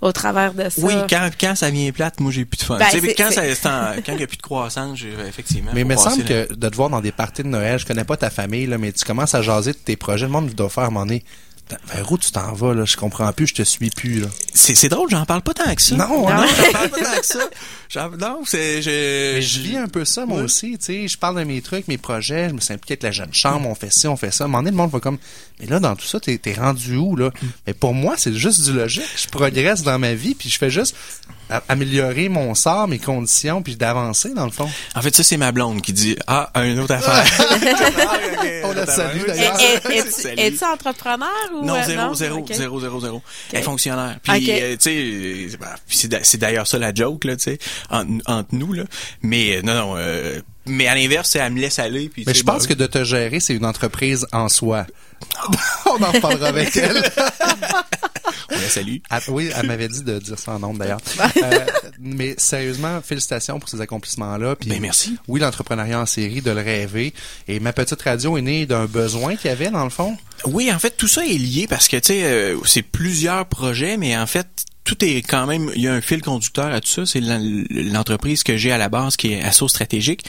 au 0.00 0.12
travers 0.12 0.54
de 0.54 0.68
ça. 0.68 0.80
Oui, 0.80 0.94
quand, 1.10 1.28
quand 1.40 1.54
ça 1.56 1.70
vient 1.70 1.90
plate, 1.90 2.20
moi 2.20 2.30
j'ai 2.30 2.44
plus 2.44 2.58
de 2.58 2.62
fun. 2.62 2.78
Ben, 2.78 2.86
Tu 2.92 3.00
sais, 3.00 3.06
c'est- 3.08 3.14
quand 3.14 3.28
il 4.12 4.16
n'y 4.16 4.22
a 4.22 4.26
plus 4.28 4.36
de 4.36 4.42
croissance, 4.42 5.00
effectivement. 5.28 5.72
Mais 5.74 5.80
il 5.80 5.86
me 5.86 5.96
semble 5.96 6.22
là. 6.22 6.46
que 6.46 6.54
de 6.54 6.68
te 6.68 6.76
voir 6.76 6.88
dans 6.90 7.00
des 7.00 7.12
parties 7.12 7.42
de 7.42 7.48
Noël, 7.48 7.78
je 7.78 7.86
connais 7.86 8.04
pas 8.04 8.16
ta 8.16 8.30
famille, 8.30 8.66
là, 8.66 8.78
mais 8.78 8.91
tu 8.92 9.04
commences 9.04 9.34
à 9.34 9.42
jaser 9.42 9.72
de 9.72 9.78
tes 9.78 9.96
projets, 9.96 10.26
le 10.26 10.32
monde 10.32 10.50
doit 10.50 10.68
faire 10.70 10.84
à 10.84 10.86
un 10.86 10.90
moment 10.90 11.06
donné, 11.06 11.24
vers 11.94 12.12
où 12.12 12.18
tu 12.18 12.30
t'en 12.30 12.52
vas, 12.52 12.74
là, 12.74 12.84
je 12.84 12.96
comprends 12.98 13.32
plus, 13.32 13.46
je 13.46 13.54
te 13.54 13.62
suis 13.62 13.88
plus, 13.90 14.20
là. 14.20 14.26
C'est, 14.52 14.74
c'est 14.74 14.88
drôle, 14.90 15.08
j'en 15.10 15.24
parle 15.24 15.40
pas 15.42 15.54
tant 15.54 15.74
que 15.74 15.80
ça. 15.80 15.94
Non, 15.96 16.28
hein? 16.28 16.36
non, 16.42 16.46
j'en 16.46 16.72
parle 16.72 16.90
pas 16.90 16.98
tant 16.98 17.20
que 17.20 17.26
ça. 17.26 18.10
Non, 18.20 18.42
c'est, 18.44 18.82
je, 18.82 19.38
je 19.40 19.60
vis 19.60 19.76
un 19.78 19.88
peu 19.88 20.04
ça, 20.04 20.26
moi 20.26 20.38
Ouais. 20.38 20.44
aussi, 20.44 20.76
tu 20.78 20.84
sais, 20.84 21.08
je 21.08 21.16
parle 21.16 21.38
de 21.38 21.44
mes 21.44 21.62
trucs, 21.62 21.88
mes 21.88 21.96
projets, 21.98 22.48
je 22.50 22.54
me 22.54 22.60
suis 22.60 22.74
impliqué 22.74 22.92
avec 22.92 23.02
la 23.04 23.10
jeune 23.12 23.32
chambre, 23.32 23.68
on 23.68 23.74
fait 23.74 23.90
ci, 23.92 24.06
on 24.06 24.16
fait 24.16 24.30
ça. 24.30 24.44
À 24.44 24.46
un 24.46 24.48
moment 24.48 24.58
donné, 24.58 24.70
le 24.72 24.76
monde 24.76 24.90
va 24.90 25.00
comme, 25.00 25.18
mais 25.62 25.68
là, 25.68 25.78
dans 25.80 25.94
tout 25.96 26.04
ça, 26.06 26.18
t'es, 26.20 26.36
t'es 26.38 26.54
rendu 26.54 26.96
où, 26.96 27.16
là? 27.16 27.30
Mais 27.66 27.72
pour 27.74 27.94
moi, 27.94 28.14
c'est 28.18 28.34
juste 28.34 28.64
du 28.64 28.72
logique. 28.72 29.04
Je 29.16 29.28
progresse 29.28 29.82
dans 29.82 29.98
ma 29.98 30.12
vie, 30.14 30.34
puis 30.34 30.50
je 30.50 30.58
fais 30.58 30.70
juste 30.70 30.94
a- 31.50 31.62
améliorer 31.68 32.28
mon 32.28 32.54
sort, 32.54 32.88
mes 32.88 32.98
conditions, 32.98 33.62
puis 33.62 33.76
d'avancer, 33.76 34.34
dans 34.34 34.44
le 34.46 34.50
fond. 34.52 34.68
En 34.94 35.02
fait, 35.02 35.14
ça, 35.14 35.22
c'est 35.22 35.36
ma 35.36 35.52
blonde 35.52 35.80
qui 35.82 35.92
dit, 35.92 36.16
ah, 36.26 36.50
une 36.64 36.78
autre 36.80 36.94
affaire. 36.94 37.24
On 38.64 38.72
la 38.72 38.86
salue, 38.86 39.22
Et- 39.22 39.26
d'ailleurs. 39.26 39.58
es-tu- 40.38 40.64
entrepreneur 40.64 41.28
ou 41.54 41.64
Non, 41.64 41.76
euh, 41.76 41.84
zéro, 41.84 42.14
zéro, 42.14 42.38
Ok. 42.40 42.52
zéro, 42.52 42.80
zéro, 42.80 43.00
zéro. 43.00 43.22
Elle 43.52 43.60
est 43.60 43.62
fonctionnaire. 43.62 44.18
Puis, 44.22 44.50
euh, 44.50 44.76
tu 44.76 45.48
sais, 45.50 45.58
puis 45.86 45.96
c'est 45.96 46.08
d'a- 46.08 46.24
c'est 46.24 46.38
d'ailleurs 46.38 46.66
ça 46.66 46.78
la 46.78 46.92
joke, 46.94 47.24
là, 47.24 47.36
tu 47.36 47.42
sais, 47.44 47.58
entre, 47.90 48.10
entre 48.26 48.48
nous, 48.52 48.72
là. 48.72 48.84
Mais, 49.22 49.56
euh, 49.58 49.62
non, 49.62 49.74
non, 49.74 49.94
euh, 49.96 50.40
mais 50.66 50.86
à 50.86 50.94
l'inverse, 50.94 51.30
c'est 51.30 51.38
elle 51.38 51.52
me 51.52 51.60
laisse 51.60 51.78
aller. 51.78 52.08
Puis, 52.08 52.24
Mais 52.26 52.34
je 52.34 52.42
pense 52.42 52.62
bah, 52.62 52.68
que 52.68 52.74
de 52.74 52.86
te 52.86 53.04
gérer, 53.04 53.40
c'est 53.40 53.54
une 53.54 53.64
entreprise 53.64 54.26
en 54.32 54.48
soi. 54.48 54.86
On 55.86 56.02
en 56.02 56.12
reparlera 56.12 56.48
avec 56.48 56.76
elle. 56.76 57.02
on 58.50 58.54
la 58.54 58.68
salue. 58.68 58.96
Ah, 59.10 59.20
oui, 59.28 59.50
elle 59.54 59.66
m'avait 59.66 59.88
dit 59.88 60.02
de 60.02 60.18
dire 60.18 60.38
ça 60.38 60.52
en 60.52 60.58
nombre 60.58 60.78
d'ailleurs. 60.78 61.00
Euh, 61.42 61.66
mais 61.98 62.34
sérieusement, 62.38 63.00
félicitations 63.02 63.58
pour 63.58 63.68
ces 63.68 63.80
accomplissements-là. 63.80 64.56
Ben, 64.66 64.80
merci. 64.80 65.16
Oui, 65.28 65.40
l'entrepreneuriat 65.40 66.00
en 66.00 66.06
série, 66.06 66.40
de 66.40 66.50
le 66.50 66.60
rêver. 66.60 67.14
Et 67.48 67.58
ma 67.58 67.72
petite 67.72 68.00
radio 68.02 68.36
est 68.36 68.42
née 68.42 68.66
d'un 68.66 68.86
besoin 68.86 69.36
qu'il 69.36 69.50
y 69.50 69.52
avait 69.52 69.70
dans 69.70 69.84
le 69.84 69.90
fond. 69.90 70.16
Oui, 70.44 70.72
en 70.72 70.78
fait, 70.78 70.90
tout 70.96 71.08
ça 71.08 71.24
est 71.24 71.38
lié 71.38 71.66
parce 71.68 71.88
que, 71.88 71.96
tu 71.96 72.08
sais, 72.08 72.24
euh, 72.24 72.58
c'est 72.64 72.82
plusieurs 72.82 73.46
projets, 73.46 73.96
mais 73.96 74.16
en 74.16 74.26
fait, 74.26 74.46
tout 74.84 75.04
est 75.04 75.22
quand 75.22 75.46
même, 75.46 75.70
il 75.76 75.82
y 75.82 75.88
a 75.88 75.92
un 75.94 76.00
fil 76.00 76.20
conducteur 76.22 76.66
à 76.72 76.80
tout 76.80 76.88
ça. 76.88 77.06
C'est 77.06 77.20
l'en- 77.20 77.40
l'entreprise 77.70 78.42
que 78.42 78.56
j'ai 78.56 78.72
à 78.72 78.78
la 78.78 78.88
base 78.88 79.16
qui 79.16 79.32
est 79.32 79.42
Asso 79.42 79.68
Stratégique. 79.68 80.24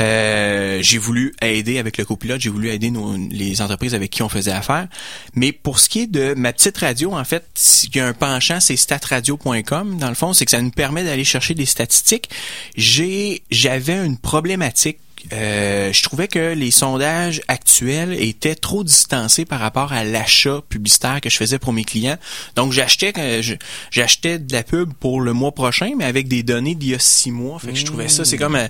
Euh, 0.00 0.78
j'ai 0.80 0.98
voulu 0.98 1.34
aider 1.42 1.78
avec 1.78 1.98
le 1.98 2.04
copilote, 2.04 2.40
j'ai 2.40 2.50
voulu 2.50 2.68
aider 2.70 2.92
les 3.30 3.60
entreprises 3.60 3.94
avec 3.96 4.10
qui 4.10 4.22
on 4.22 4.28
faisait 4.28 4.52
affaire. 4.52 4.86
Mais 5.34 5.50
pour 5.50 5.80
ce 5.80 5.88
qui 5.88 6.02
est 6.02 6.06
de 6.06 6.34
ma 6.34 6.52
petite 6.52 6.78
radio, 6.78 7.12
en 7.14 7.24
fait, 7.24 7.44
il 7.84 7.96
y 7.96 8.00
a 8.00 8.06
un 8.06 8.12
penchant, 8.12 8.60
c'est 8.60 8.76
statradio.com. 8.76 9.98
Dans 9.98 10.08
le 10.08 10.14
fond, 10.14 10.32
c'est 10.32 10.44
que 10.44 10.50
ça 10.52 10.62
nous 10.62 10.70
permet 10.70 11.02
d'aller 11.02 11.24
chercher 11.24 11.54
des 11.54 11.66
statistiques. 11.66 12.30
J'ai, 12.76 13.42
j'avais 13.50 14.04
une 14.04 14.18
problématique 14.18 14.98
euh, 15.32 15.92
je 15.92 16.02
trouvais 16.02 16.28
que 16.28 16.52
les 16.54 16.70
sondages 16.70 17.42
actuels 17.48 18.12
étaient 18.20 18.54
trop 18.54 18.84
distancés 18.84 19.44
par 19.44 19.60
rapport 19.60 19.92
à 19.92 20.04
l'achat 20.04 20.60
publicitaire 20.68 21.20
que 21.20 21.30
je 21.30 21.36
faisais 21.36 21.58
pour 21.58 21.72
mes 21.72 21.84
clients. 21.84 22.16
Donc 22.56 22.72
j'achetais 22.72 23.12
euh, 23.18 23.42
j'achetais 23.90 24.38
de 24.38 24.52
la 24.52 24.62
pub 24.62 24.92
pour 24.94 25.20
le 25.20 25.32
mois 25.32 25.52
prochain, 25.52 25.92
mais 25.96 26.04
avec 26.04 26.28
des 26.28 26.42
données 26.42 26.74
d'il 26.74 26.90
y 26.90 26.94
a 26.94 26.98
six 26.98 27.30
mois. 27.30 27.58
Fait 27.58 27.72
que 27.72 27.78
je 27.78 27.84
trouvais 27.84 28.08
ça, 28.08 28.24
c'est 28.24 28.36
comme 28.36 28.56
euh, 28.56 28.68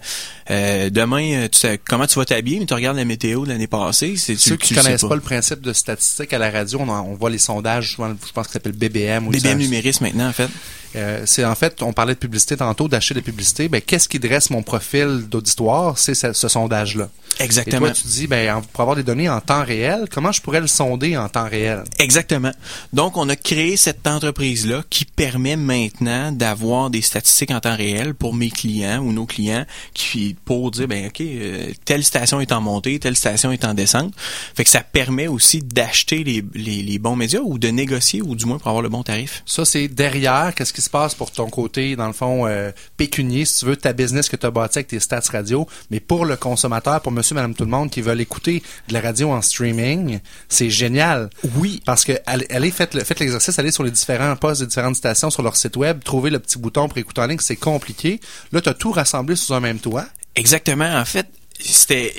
euh, 0.50 0.90
demain, 0.90 1.48
tu 1.50 1.58
sais, 1.58 1.80
comment 1.86 2.06
tu 2.06 2.18
vas 2.18 2.24
t'habiller, 2.24 2.60
mais 2.60 2.66
tu 2.66 2.74
regardes 2.74 2.96
la 2.96 3.04
météo 3.04 3.44
de 3.44 3.50
l'année 3.50 3.66
passée. 3.66 4.16
C'est 4.16 4.36
Ceux 4.36 4.56
qui 4.56 4.74
sais 4.74 4.80
connaissent 4.80 5.02
pas. 5.02 5.14
le 5.14 5.20
principe 5.20 5.60
de 5.60 5.72
statistique 5.72 6.32
à 6.32 6.38
la 6.38 6.50
radio, 6.50 6.80
on, 6.80 7.14
voit 7.14 7.30
les 7.30 7.38
sondages, 7.38 7.92
souvent, 7.92 8.08
je 8.08 8.32
pense 8.32 8.46
que 8.46 8.52
ça 8.52 8.54
s'appelle 8.54 8.72
BBM. 8.72 9.26
ou 9.26 9.30
BBM 9.30 9.58
numériste 9.58 10.00
maintenant 10.00 10.28
en 10.28 10.32
fait. 10.32 10.48
Euh, 10.96 11.22
c'est 11.26 11.44
en 11.44 11.54
fait, 11.54 11.82
on 11.82 11.92
parlait 11.92 12.14
de 12.14 12.18
publicité 12.18 12.56
tantôt, 12.56 12.88
d'acheter 12.88 13.14
des 13.14 13.22
publicités. 13.22 13.68
Ben, 13.68 13.80
qu'est-ce 13.80 14.08
qui 14.08 14.18
dresse 14.18 14.50
mon 14.50 14.62
profil 14.62 15.26
d'auditoire? 15.28 15.98
C'est 15.98 16.14
ce, 16.14 16.32
ce 16.32 16.48
sondage-là. 16.48 17.08
Exactement. 17.40 17.86
Et 17.86 17.90
toi, 17.92 18.00
tu 18.02 18.08
dis, 18.08 18.26
ben, 18.26 18.56
en- 18.56 18.62
pour 18.62 18.80
avoir 18.80 18.96
des 18.96 19.02
données 19.02 19.28
en 19.28 19.40
temps 19.40 19.62
réel, 19.64 20.06
comment 20.10 20.32
je 20.32 20.40
pourrais 20.40 20.60
le 20.60 20.66
sonder 20.66 21.16
en 21.16 21.28
temps 21.28 21.48
réel? 21.48 21.84
Exactement. 21.98 22.52
Donc, 22.92 23.16
on 23.16 23.28
a 23.28 23.36
créé 23.36 23.76
cette 23.76 24.06
entreprise-là 24.06 24.82
qui 24.88 25.04
permet 25.04 25.56
maintenant 25.56 26.32
d'avoir 26.32 26.88
des 26.90 27.02
statistiques 27.02 27.50
en 27.50 27.60
temps 27.60 27.76
réel 27.76 28.14
pour 28.14 28.34
mes 28.34 28.50
clients 28.50 29.00
ou 29.00 29.12
nos 29.12 29.26
clients 29.26 29.66
qui 29.94 30.36
pour 30.44 30.70
dire, 30.70 30.88
ben 30.88 31.06
ok, 31.08 31.20
euh, 31.20 31.70
telle 31.84 32.02
station 32.04 32.40
est 32.40 32.50
en 32.50 32.60
montée, 32.60 32.98
telle 32.98 33.16
station 33.16 33.52
est 33.52 33.64
en 33.64 33.74
descente. 33.74 34.14
Fait 34.54 34.64
que 34.64 34.70
ça 34.70 34.80
permet 34.80 35.28
aussi 35.28 35.60
d'acheter 35.60 36.24
les, 36.24 36.42
les, 36.54 36.82
les 36.82 36.98
bons 36.98 37.14
médias 37.16 37.40
ou 37.44 37.58
de 37.58 37.68
négocier 37.68 38.22
ou 38.22 38.34
du 38.34 38.46
moins 38.46 38.58
pour 38.58 38.68
avoir 38.68 38.82
le 38.82 38.88
bon 38.88 39.02
tarif. 39.02 39.42
Ça, 39.46 39.64
c'est 39.64 39.86
derrière. 39.88 40.54
Qu'est-ce 40.56 40.72
qui 40.78 40.82
se 40.82 40.90
passe 40.90 41.16
pour 41.16 41.32
ton 41.32 41.50
côté, 41.50 41.96
dans 41.96 42.06
le 42.06 42.12
fond, 42.12 42.46
euh, 42.46 42.70
pécunier, 42.96 43.44
si 43.44 43.58
tu 43.58 43.64
veux, 43.66 43.76
ta 43.76 43.92
business 43.92 44.28
que 44.28 44.36
tu 44.36 44.46
as 44.46 44.50
bâti 44.52 44.78
avec 44.78 44.86
tes 44.86 45.00
stats 45.00 45.22
radio. 45.32 45.66
Mais 45.90 45.98
pour 45.98 46.24
le 46.24 46.36
consommateur, 46.36 47.00
pour 47.00 47.10
monsieur, 47.10 47.34
madame, 47.34 47.52
tout 47.54 47.64
le 47.64 47.70
monde 47.70 47.90
qui 47.90 48.00
veulent 48.00 48.20
écouter 48.20 48.62
de 48.86 48.92
la 48.94 49.00
radio 49.00 49.30
en 49.32 49.42
streaming, 49.42 50.20
c'est 50.48 50.70
génial. 50.70 51.30
Oui. 51.56 51.82
Parce 51.84 52.04
que 52.04 52.12
allez, 52.26 52.46
allez, 52.50 52.70
faites, 52.70 52.94
le- 52.94 53.02
faites 53.02 53.18
l'exercice, 53.18 53.58
allez 53.58 53.72
sur 53.72 53.82
les 53.82 53.90
différents 53.90 54.36
postes 54.36 54.60
des 54.60 54.68
différentes 54.68 54.94
stations 54.94 55.30
sur 55.30 55.42
leur 55.42 55.56
site 55.56 55.76
web, 55.76 56.00
trouvez 56.04 56.30
le 56.30 56.38
petit 56.38 56.58
bouton 56.58 56.88
pour 56.88 56.98
écouter 56.98 57.20
en 57.22 57.26
ligne, 57.26 57.38
c'est 57.40 57.56
compliqué. 57.56 58.20
Là, 58.52 58.60
tu 58.60 58.68
as 58.68 58.74
tout 58.74 58.92
rassemblé 58.92 59.34
sous 59.34 59.52
un 59.54 59.60
même 59.60 59.80
toit. 59.80 60.06
Exactement. 60.36 60.94
En 60.96 61.04
fait, 61.04 61.26
c'était 61.58 62.14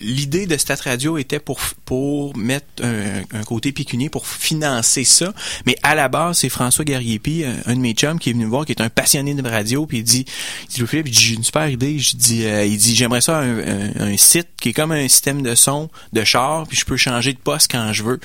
l'idée 0.00 0.46
de 0.46 0.56
Stat 0.56 0.76
Radio 0.84 1.18
était 1.18 1.38
pour 1.38 1.60
pour 1.84 2.36
mettre 2.36 2.66
un, 2.82 3.22
un 3.38 3.42
côté 3.44 3.72
pécunier 3.72 4.08
pour 4.08 4.26
financer 4.26 5.04
ça. 5.04 5.32
Mais 5.66 5.76
à 5.82 5.94
la 5.94 6.08
base, 6.08 6.38
c'est 6.38 6.48
François 6.48 6.84
Garriépi, 6.84 7.44
un, 7.44 7.70
un 7.70 7.74
de 7.76 7.80
mes 7.80 7.92
chums, 7.92 8.18
qui 8.18 8.30
est 8.30 8.32
venu 8.32 8.44
me 8.46 8.50
voir, 8.50 8.64
qui 8.64 8.72
est 8.72 8.80
un 8.80 8.88
passionné 8.88 9.34
de 9.34 9.46
radio, 9.48 9.86
puis 9.86 9.98
il 9.98 10.04
dit, 10.04 10.24
il 10.70 10.74
dit 10.74 10.86
Philippe, 10.86 11.08
il 11.08 11.12
dit, 11.12 11.20
j'ai 11.20 11.34
une 11.34 11.44
super 11.44 11.68
idée. 11.68 11.98
Je 11.98 12.16
dis, 12.16 12.44
euh, 12.44 12.64
il 12.64 12.76
dit, 12.78 12.94
j'aimerais 12.96 13.20
ça 13.20 13.38
un, 13.38 13.58
un- 13.58 14.12
un 14.12 14.16
site 14.16 14.48
qui 14.60 14.70
est 14.70 14.72
comme 14.72 14.92
un 14.92 15.06
système 15.08 15.42
de 15.42 15.54
son 15.54 15.90
de 16.12 16.24
char, 16.24 16.66
puis 16.66 16.76
je 16.76 16.84
peux 16.84 16.96
changer 16.96 17.32
de 17.32 17.38
poste 17.38 17.70
quand 17.70 17.92
je 17.92 18.02
veux. 18.02 18.20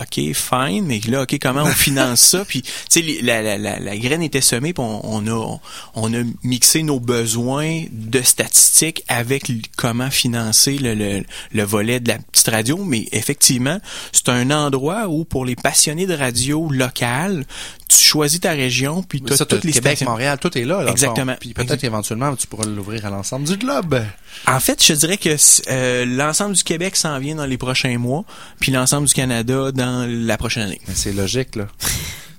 OK, 0.00 0.20
fine, 0.32 0.86
mais 0.86 1.00
là, 1.06 1.22
OK, 1.22 1.38
comment 1.40 1.62
on 1.64 1.66
finance 1.66 2.20
ça? 2.20 2.44
Puis, 2.48 2.62
tu 2.62 2.70
sais, 2.88 3.02
la, 3.22 3.42
la, 3.42 3.58
la, 3.58 3.78
la 3.78 3.96
graine 3.98 4.22
était 4.22 4.40
semée, 4.40 4.72
puis 4.72 4.82
on, 4.82 5.00
on 5.04 5.26
a, 5.28 5.58
on 5.94 6.14
a 6.14 6.22
mixé 6.42 6.82
nos 6.82 6.98
besoins 6.98 7.84
de 7.92 8.22
statistiques 8.22 9.04
avec 9.08 9.52
comment 9.76 10.10
financer 10.10 10.78
le, 10.78 10.94
le, 10.94 11.11
le, 11.18 11.24
le 11.52 11.62
volet 11.64 12.00
de 12.00 12.08
la 12.08 12.18
petite 12.18 12.48
radio, 12.48 12.78
mais 12.84 13.06
effectivement, 13.12 13.78
c'est 14.12 14.28
un 14.28 14.50
endroit 14.50 15.08
où 15.08 15.24
pour 15.24 15.44
les 15.44 15.56
passionnés 15.56 16.06
de 16.06 16.14
radio 16.14 16.68
locale, 16.70 17.44
tu 17.88 17.96
choisis 17.98 18.40
ta 18.40 18.52
région, 18.52 19.02
puis 19.02 19.20
tu 19.22 19.32
as 19.32 19.36
Ça, 19.36 19.44
toutes 19.44 19.64
les 19.64 19.72
Québec, 19.72 19.96
stations. 19.96 20.10
Montréal, 20.10 20.38
tout 20.40 20.56
est 20.56 20.64
là. 20.64 20.86
Exactement. 20.88 21.36
Puis 21.38 21.54
peut-être 21.54 21.84
éventuellement, 21.84 22.34
tu 22.36 22.46
pourras 22.46 22.64
l'ouvrir 22.66 23.06
à 23.06 23.10
l'ensemble 23.10 23.46
du 23.46 23.56
globe. 23.56 24.02
En 24.46 24.60
fait, 24.60 24.84
je 24.84 24.94
dirais 24.94 25.18
que 25.18 25.36
euh, 25.70 26.04
l'ensemble 26.06 26.54
du 26.54 26.62
Québec 26.64 26.96
s'en 26.96 27.18
vient 27.18 27.34
dans 27.34 27.46
les 27.46 27.58
prochains 27.58 27.98
mois, 27.98 28.24
puis 28.60 28.72
l'ensemble 28.72 29.06
du 29.06 29.14
Canada 29.14 29.72
dans 29.72 30.06
la 30.08 30.36
prochaine 30.36 30.64
année. 30.64 30.80
C'est 30.94 31.12
logique, 31.12 31.56
là. 31.56 31.68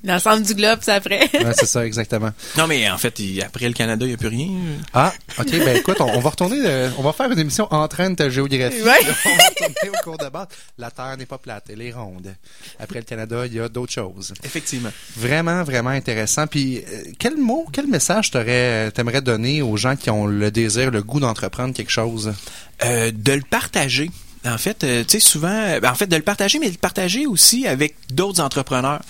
L'ensemble 0.04 0.44
du 0.44 0.54
globe, 0.54 0.80
c'est 0.82 0.92
après. 0.92 1.30
Ouais, 1.34 1.54
c'est 1.56 1.66
ça, 1.66 1.86
exactement. 1.86 2.32
Non, 2.58 2.68
mais 2.68 2.90
en 2.90 2.98
fait, 2.98 3.18
il- 3.20 3.42
après 3.42 3.68
le 3.68 3.74
Canada, 3.74 4.06
il 4.06 4.10
n'y 4.10 4.14
a 4.16 4.18
plus 4.18 4.28
rien. 4.28 4.50
Ah, 4.94 5.14
ok, 5.40 5.50
ben 5.52 5.78
écoute, 5.78 5.98
on, 6.02 6.06
on 6.10 6.20
va 6.20 6.30
retourner, 6.30 6.58
euh, 6.66 6.90
on 6.98 7.04
va 7.04 7.14
faire 7.14 7.32
une 7.32 7.40
émission 7.40 7.68
entraîne 7.74 8.16
ta 8.16 8.30
géographie. 8.30 8.82
Ouais. 8.82 8.92
On 9.26 9.30
va 9.38 9.44
retourner 9.50 9.90
au 9.90 10.04
cours 10.04 10.18
de 10.18 10.28
base. 10.30 10.48
La 10.78 10.92
Terre 10.92 11.16
n'est 11.18 11.26
pas 11.26 11.38
plate, 11.38 11.66
elle 11.70 11.82
est 11.82 11.92
ronde. 11.94 12.34
Après 12.80 13.00
le 13.00 13.06
Canada, 13.06 13.46
il 13.46 13.54
y 13.54 13.60
a 13.60 13.70
d'autres 13.70 13.94
choses. 13.94 14.34
Effectivement. 14.44 14.92
Vraiment, 15.16 15.64
vraiment 15.64 15.92
intéressant. 15.92 16.48
Puis, 16.48 16.80
euh, 16.80 17.04
quel 17.18 17.38
mot, 17.38 17.66
quel 17.72 17.88
message 17.88 18.32
t'aurais, 18.32 18.92
t'aimerais 18.92 19.22
donner 19.22 19.62
aux 19.62 19.78
gens 19.78 19.96
qui 19.96 20.10
ont 20.10 20.26
le 20.26 20.52
désir, 20.52 20.92
le 20.92 21.02
goût 21.02 21.20
d'entreprendre 21.20 21.74
quelque 21.74 21.92
chose? 21.92 22.34
Euh, 22.84 23.12
de 23.14 23.32
le 23.34 23.42
partager. 23.50 24.12
En 24.46 24.58
fait, 24.58 24.84
euh, 24.84 25.04
tu 25.04 25.12
sais, 25.12 25.20
souvent, 25.20 25.48
euh, 25.48 25.80
en 25.84 25.96
fait, 25.96 26.08
de 26.08 26.16
le 26.16 26.22
partager, 26.22 26.60
mais 26.60 26.68
de 26.68 26.74
le 26.74 26.78
partager 26.78 27.26
aussi 27.26 27.66
avec 27.66 27.96
d'autres 28.10 28.42
entrepreneurs. 28.42 29.02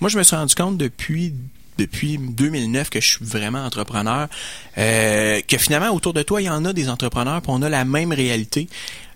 Moi, 0.00 0.10
je 0.10 0.18
me 0.18 0.22
suis 0.22 0.36
rendu 0.36 0.54
compte 0.54 0.76
depuis 0.76 1.32
depuis 1.80 2.18
2009 2.18 2.90
que 2.90 3.00
je 3.00 3.08
suis 3.08 3.24
vraiment 3.24 3.64
entrepreneur, 3.64 4.28
euh, 4.76 5.40
que 5.48 5.56
finalement 5.56 5.90
autour 5.90 6.12
de 6.12 6.22
toi 6.22 6.42
il 6.42 6.44
y 6.44 6.50
en 6.50 6.64
a 6.66 6.72
des 6.72 6.90
entrepreneurs, 6.90 7.40
puis 7.40 7.50
on 7.54 7.62
a 7.62 7.68
la 7.70 7.84
même 7.84 8.12
réalité. 8.12 8.68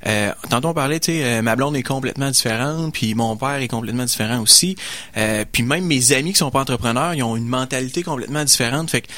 Euh, 0.06 0.32
tantôt 0.50 0.68
on 0.68 0.74
parlait, 0.74 1.00
tu 1.00 1.12
sais, 1.12 1.24
euh, 1.24 1.42
ma 1.42 1.56
blonde 1.56 1.76
est 1.76 1.82
complètement 1.82 2.30
différente, 2.30 2.92
puis 2.92 3.14
mon 3.14 3.36
père 3.36 3.56
est 3.56 3.68
complètement 3.68 4.04
différent 4.04 4.40
aussi, 4.40 4.76
euh, 5.16 5.44
puis 5.50 5.62
même 5.62 5.84
mes 5.84 6.12
amis 6.12 6.32
qui 6.32 6.38
sont 6.38 6.50
pas 6.50 6.60
entrepreneurs, 6.60 7.14
ils 7.14 7.22
ont 7.22 7.36
une 7.36 7.48
mentalité 7.48 8.02
complètement 8.02 8.44
différente. 8.44 8.90
Fait 8.90 9.02
que 9.02 9.08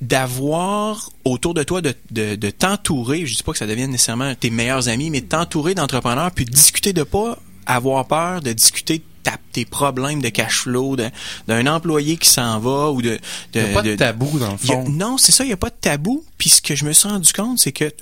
d'avoir 0.00 1.10
autour 1.24 1.54
de 1.54 1.62
toi 1.62 1.80
de, 1.80 1.94
de, 2.10 2.34
de 2.34 2.50
t'entourer, 2.50 3.26
je 3.26 3.36
dis 3.36 3.42
pas 3.42 3.52
que 3.52 3.58
ça 3.58 3.66
devienne 3.66 3.90
nécessairement 3.90 4.34
tes 4.34 4.50
meilleurs 4.50 4.88
amis, 4.88 5.10
mais 5.10 5.20
de 5.20 5.26
t'entourer 5.26 5.74
d'entrepreneurs, 5.74 6.30
puis 6.32 6.44
de 6.44 6.50
discuter 6.50 6.92
de 6.92 7.02
pas 7.02 7.38
avoir 7.66 8.06
peur, 8.06 8.40
de 8.40 8.52
discuter 8.52 8.98
de 8.98 9.02
ta- 9.22 9.38
tes 9.52 9.64
problèmes 9.64 10.20
de 10.20 10.28
cash 10.30 10.62
flow, 10.62 10.96
d'un 11.46 11.66
employé 11.66 12.16
qui 12.16 12.28
s'en 12.28 12.58
va 12.58 12.90
ou 12.90 13.02
de... 13.02 13.10
de 13.10 13.60
Il 13.60 13.62
n'y 13.62 13.70
a 13.70 13.74
pas 13.74 13.82
de, 13.82 13.94
tabou, 13.94 14.38
dans 14.38 14.48
le 14.48 14.54
a- 14.54 14.58
fond. 14.58 14.88
non, 14.88 15.16
c'est 15.18 15.32
ça, 15.32 15.44
il 15.44 15.48
n'y 15.48 15.52
a 15.52 15.56
pas 15.58 15.70
de 15.70 15.76
tabou. 15.80 16.24
Puis 16.38 16.50
ce 16.50 16.60
que 16.62 16.74
je 16.74 16.84
me 16.84 16.92
suis 16.92 17.08
rendu 17.08 17.32
compte, 17.32 17.58
c'est 17.60 17.72
que 17.72 17.92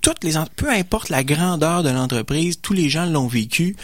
toutes 0.00 0.22
les 0.22 0.34
peu 0.54 0.70
importe 0.70 1.08
la 1.08 1.24
grandeur 1.24 1.82
de 1.82 1.90
l'entreprise, 1.90 2.60
tous 2.62 2.72
les 2.72 2.88
gens 2.88 3.04
l'ont 3.06 3.26
vécu 3.26 3.74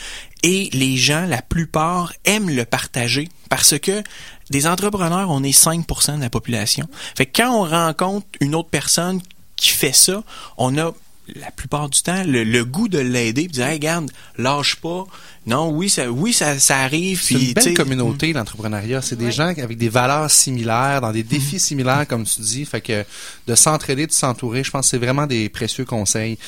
et 0.45 0.71
les 0.73 0.97
gens, 0.97 1.27
la 1.27 1.43
plupart, 1.43 2.13
aiment 2.25 2.51
le 2.51 2.65
partager 2.65 3.29
parce 3.51 3.77
que 3.79 4.03
des 4.51 4.67
entrepreneurs, 4.67 5.31
on 5.31 5.43
est 5.43 5.59
5% 5.59 6.17
de 6.17 6.21
la 6.21 6.31
population. 6.31 6.87
Fait 7.17 7.27
que 7.27 7.43
quand 7.43 7.53
on 7.53 7.65
rencontre 7.65 8.27
une 8.41 8.55
autre 8.55 8.69
personne 8.71 9.21
qui 9.57 9.71
fait 9.71 9.95
ça, 9.95 10.23
on 10.59 10.77
a 10.79 10.93
la 11.35 11.51
plupart 11.51 11.89
du 11.89 12.03
temps 12.03 12.23
le, 12.25 12.45
le 12.45 12.65
goût 12.65 12.89
de 12.89 12.99
l'aider, 12.99 13.43
puis 13.43 13.49
de 13.49 13.53
dire 13.55 13.67
hey, 13.67 13.75
regarde, 13.75 14.11
lâche 14.37 14.77
pas. 14.77 15.05
Non, 15.47 15.71
oui, 15.71 15.89
ça 15.91 16.11
oui, 16.11 16.33
ça, 16.33 16.59
ça 16.59 16.79
arrive 16.79 17.21
C'est 17.23 17.35
une 17.35 17.53
belle 17.53 17.75
communauté, 17.75 18.33
l'entrepreneuriat. 18.33 19.03
C'est 19.03 19.17
des 19.17 19.33
gens 19.33 19.49
avec 19.49 19.77
des 19.77 19.89
valeurs 19.89 20.31
similaires, 20.31 21.01
dans 21.01 21.13
des 21.13 21.23
défis 21.23 21.59
similaires, 21.59 22.07
comme 22.09 22.25
tu 22.25 22.41
dis. 22.41 22.65
Fait 22.65 22.81
que 22.81 23.05
de 23.47 23.55
s'entraider, 23.55 24.07
de 24.07 24.13
s'entourer, 24.13 24.65
je 24.65 24.71
pense 24.71 24.87
que 24.87 24.91
c'est 24.91 24.99
vraiment 24.99 25.27
des 25.27 25.49
précieux 25.49 25.85
conseils. 25.85 26.39